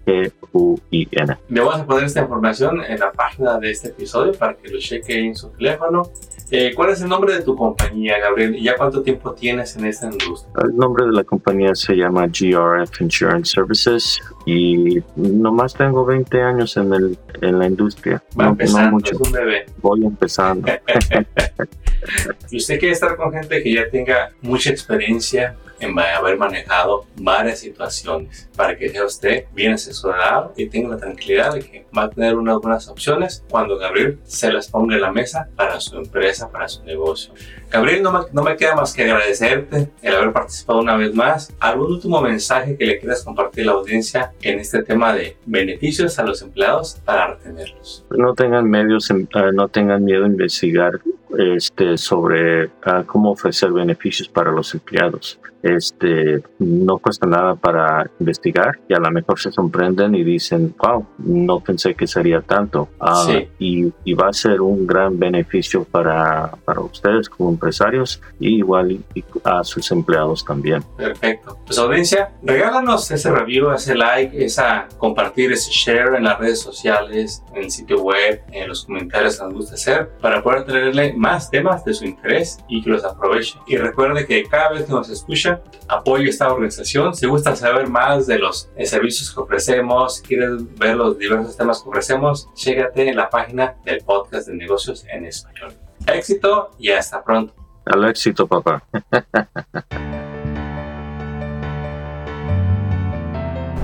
Le 1.49 1.61
vamos 1.61 1.79
a 1.79 1.85
poner 1.85 2.05
esta 2.05 2.21
información 2.21 2.81
en 2.83 2.99
la 2.99 3.11
página 3.11 3.59
de 3.59 3.69
este 3.71 3.89
episodio 3.89 4.31
para 4.33 4.55
que 4.55 4.69
lo 4.69 4.79
cheque 4.79 5.19
en 5.19 5.35
su 5.35 5.49
teléfono. 5.49 6.03
Eh, 6.49 6.71
¿Cuál 6.73 6.91
es 6.91 7.01
el 7.01 7.09
nombre 7.09 7.33
de 7.33 7.41
tu 7.41 7.57
compañía, 7.57 8.19
Gabriel? 8.19 8.55
¿Y 8.55 8.63
ya 8.63 8.77
cuánto 8.77 9.01
tiempo 9.01 9.33
tienes 9.33 9.75
en 9.75 9.85
esta 9.85 10.05
industria? 10.05 10.49
El 10.63 10.77
nombre 10.77 11.05
de 11.05 11.11
la 11.11 11.25
compañía 11.25 11.75
se 11.75 11.95
llama 11.95 12.27
GRF 12.27 13.01
Insurance 13.01 13.51
Services 13.51 14.21
y 14.45 15.03
nomás 15.17 15.73
tengo 15.73 16.05
20 16.05 16.41
años 16.41 16.77
en, 16.77 16.93
el, 16.93 17.17
en 17.41 17.59
la 17.59 17.67
industria. 17.67 17.76
Va 17.83 18.43
no, 18.45 18.49
empezando, 18.51 18.91
mucho. 18.91 19.13
es 19.13 19.19
un 19.21 19.31
bebé. 19.31 19.65
Voy 19.81 20.05
empezando. 20.05 20.67
y 22.51 22.57
usted 22.57 22.79
quiere 22.79 22.93
estar 22.93 23.15
con 23.15 23.31
gente 23.31 23.61
que 23.61 23.73
ya 23.73 23.89
tenga 23.89 24.31
mucha 24.41 24.69
experiencia 24.69 25.55
en 25.79 25.97
haber 25.99 26.37
manejado 26.37 27.05
varias 27.15 27.59
situaciones 27.59 28.49
para 28.55 28.77
que 28.77 28.89
sea 28.89 29.05
usted 29.05 29.45
bien 29.53 29.73
asesorado 29.73 30.53
y 30.55 30.67
tenga 30.67 30.89
la 30.89 30.97
tranquilidad 30.97 31.53
de 31.53 31.59
que 31.59 31.85
va 31.95 32.03
a 32.03 32.09
tener 32.09 32.35
unas 32.35 32.57
buenas 32.57 32.87
opciones 32.87 33.43
cuando 33.49 33.77
Gabriel 33.77 34.19
se 34.23 34.51
las 34.51 34.69
ponga 34.69 34.95
en 34.95 35.01
la 35.01 35.11
mesa 35.11 35.47
para 35.55 35.79
su 35.79 35.97
empresa, 35.97 36.49
para 36.49 36.67
su 36.67 36.83
negocio. 36.83 37.33
Gabriel, 37.69 38.01
no 38.01 38.11
me, 38.11 38.19
no 38.31 38.43
me 38.43 38.55
queda 38.55 38.75
más 38.75 38.93
que 38.93 39.03
agradecerte 39.03 39.89
el 40.01 40.15
haber 40.15 40.31
participado 40.31 40.79
una 40.79 40.95
vez 40.95 41.13
más. 41.13 41.53
¿Algún 41.59 41.91
último 41.91 42.21
mensaje 42.21 42.77
que 42.77 42.85
le 42.85 42.99
quieras 42.99 43.23
compartir 43.23 43.63
a 43.63 43.67
la 43.67 43.71
audiencia 43.73 44.31
en 44.41 44.59
este 44.59 44.83
tema 44.83 45.13
de 45.13 45.37
beneficios 45.45 46.17
a 46.19 46.23
los 46.23 46.41
empleados 46.41 46.99
para 47.03 47.35
retenerlos? 47.35 48.05
No 48.11 48.33
tengan 48.33 48.69
medios, 48.69 49.09
eh, 49.09 49.27
no 49.53 49.67
tengan 49.67 50.05
miedo 50.05 50.23
a 50.23 50.27
investigar 50.27 50.99
este, 51.37 51.97
sobre 51.97 52.69
ah, 52.85 53.03
cómo 53.05 53.31
ofrecer 53.31 53.71
beneficios 53.71 54.27
para 54.27 54.51
los 54.51 54.73
empleados. 54.73 55.39
Este, 55.63 56.41
no 56.59 56.97
cuesta 56.99 57.25
nada 57.25 57.55
para 57.55 58.09
investigar 58.19 58.79
y 58.87 58.93
a 58.93 58.99
lo 58.99 59.09
mejor 59.11 59.39
se 59.39 59.51
sorprenden 59.51 60.15
y 60.15 60.23
dicen, 60.23 60.73
wow, 60.77 61.05
no 61.17 61.59
pensé 61.59 61.95
que 61.95 62.07
sería 62.07 62.41
tanto. 62.41 62.89
Ah, 62.99 63.27
y, 63.59 63.91
y, 64.03 64.13
va 64.13 64.29
a 64.29 64.33
ser 64.33 64.61
un 64.61 64.85
gran 64.85 65.17
beneficio 65.17 65.83
para, 65.83 66.51
para 66.63 66.81
ustedes 66.81 67.27
como 67.27 67.49
empresarios 67.49 68.21
y 68.39 68.57
igual 68.57 68.99
a 69.43 69.63
sus 69.63 69.91
empleados 69.91 70.45
también. 70.45 70.83
Perfecto. 70.95 71.57
Pues 71.65 71.77
audiencia, 71.79 72.29
regálanos 72.43 73.09
ese 73.11 73.31
review, 73.31 73.71
ese 73.71 73.95
like, 73.95 74.43
esa 74.43 74.87
compartir, 74.97 75.51
ese 75.51 75.71
share 75.71 76.15
en 76.15 76.23
las 76.23 76.39
redes 76.39 76.61
sociales, 76.61 77.43
en 77.51 77.63
el 77.63 77.71
sitio 77.71 78.01
web, 78.01 78.41
en 78.51 78.69
los 78.69 78.85
comentarios 78.85 79.37
que 79.37 79.43
nos 79.45 79.53
gusta 79.53 79.75
hacer 79.75 80.09
para 80.21 80.41
poder 80.41 80.65
traerle 80.65 81.13
más 81.17 81.49
temas 81.49 81.83
de 81.83 81.93
su 81.93 82.05
interés 82.05 82.57
y 82.67 82.81
que 82.81 82.89
los 82.89 83.03
aproveche. 83.03 83.57
Y 83.67 83.77
recuerde 83.77 84.25
que 84.25 84.43
cada 84.43 84.71
vez 84.71 84.85
que 84.85 84.91
nos 84.91 85.09
escucha, 85.09 85.61
apoyo 85.87 86.29
esta 86.29 86.51
organización. 86.51 87.13
Si 87.13 87.25
gusta 87.25 87.55
saber 87.55 87.89
más 87.89 88.27
de 88.27 88.39
los 88.39 88.69
eh, 88.75 88.85
servicios 88.85 89.33
que 89.33 89.39
ofrecemos, 89.39 90.21
quieres 90.21 90.51
ver 90.77 90.95
los 90.95 91.17
diversos 91.17 91.57
temas 91.57 91.81
que 91.81 91.89
ofrecemos, 91.89 92.49
llégate 92.55 93.09
en 93.09 93.15
la 93.15 93.29
página 93.29 93.75
del 93.83 94.01
podcast 94.01 94.47
de 94.47 94.55
negocios 94.55 95.05
en 95.11 95.25
español. 95.25 95.73
Éxito 96.05 96.71
y 96.79 96.91
hasta 96.91 97.23
pronto. 97.23 97.53
Al 97.85 98.05
éxito, 98.05 98.47
papá. 98.47 98.83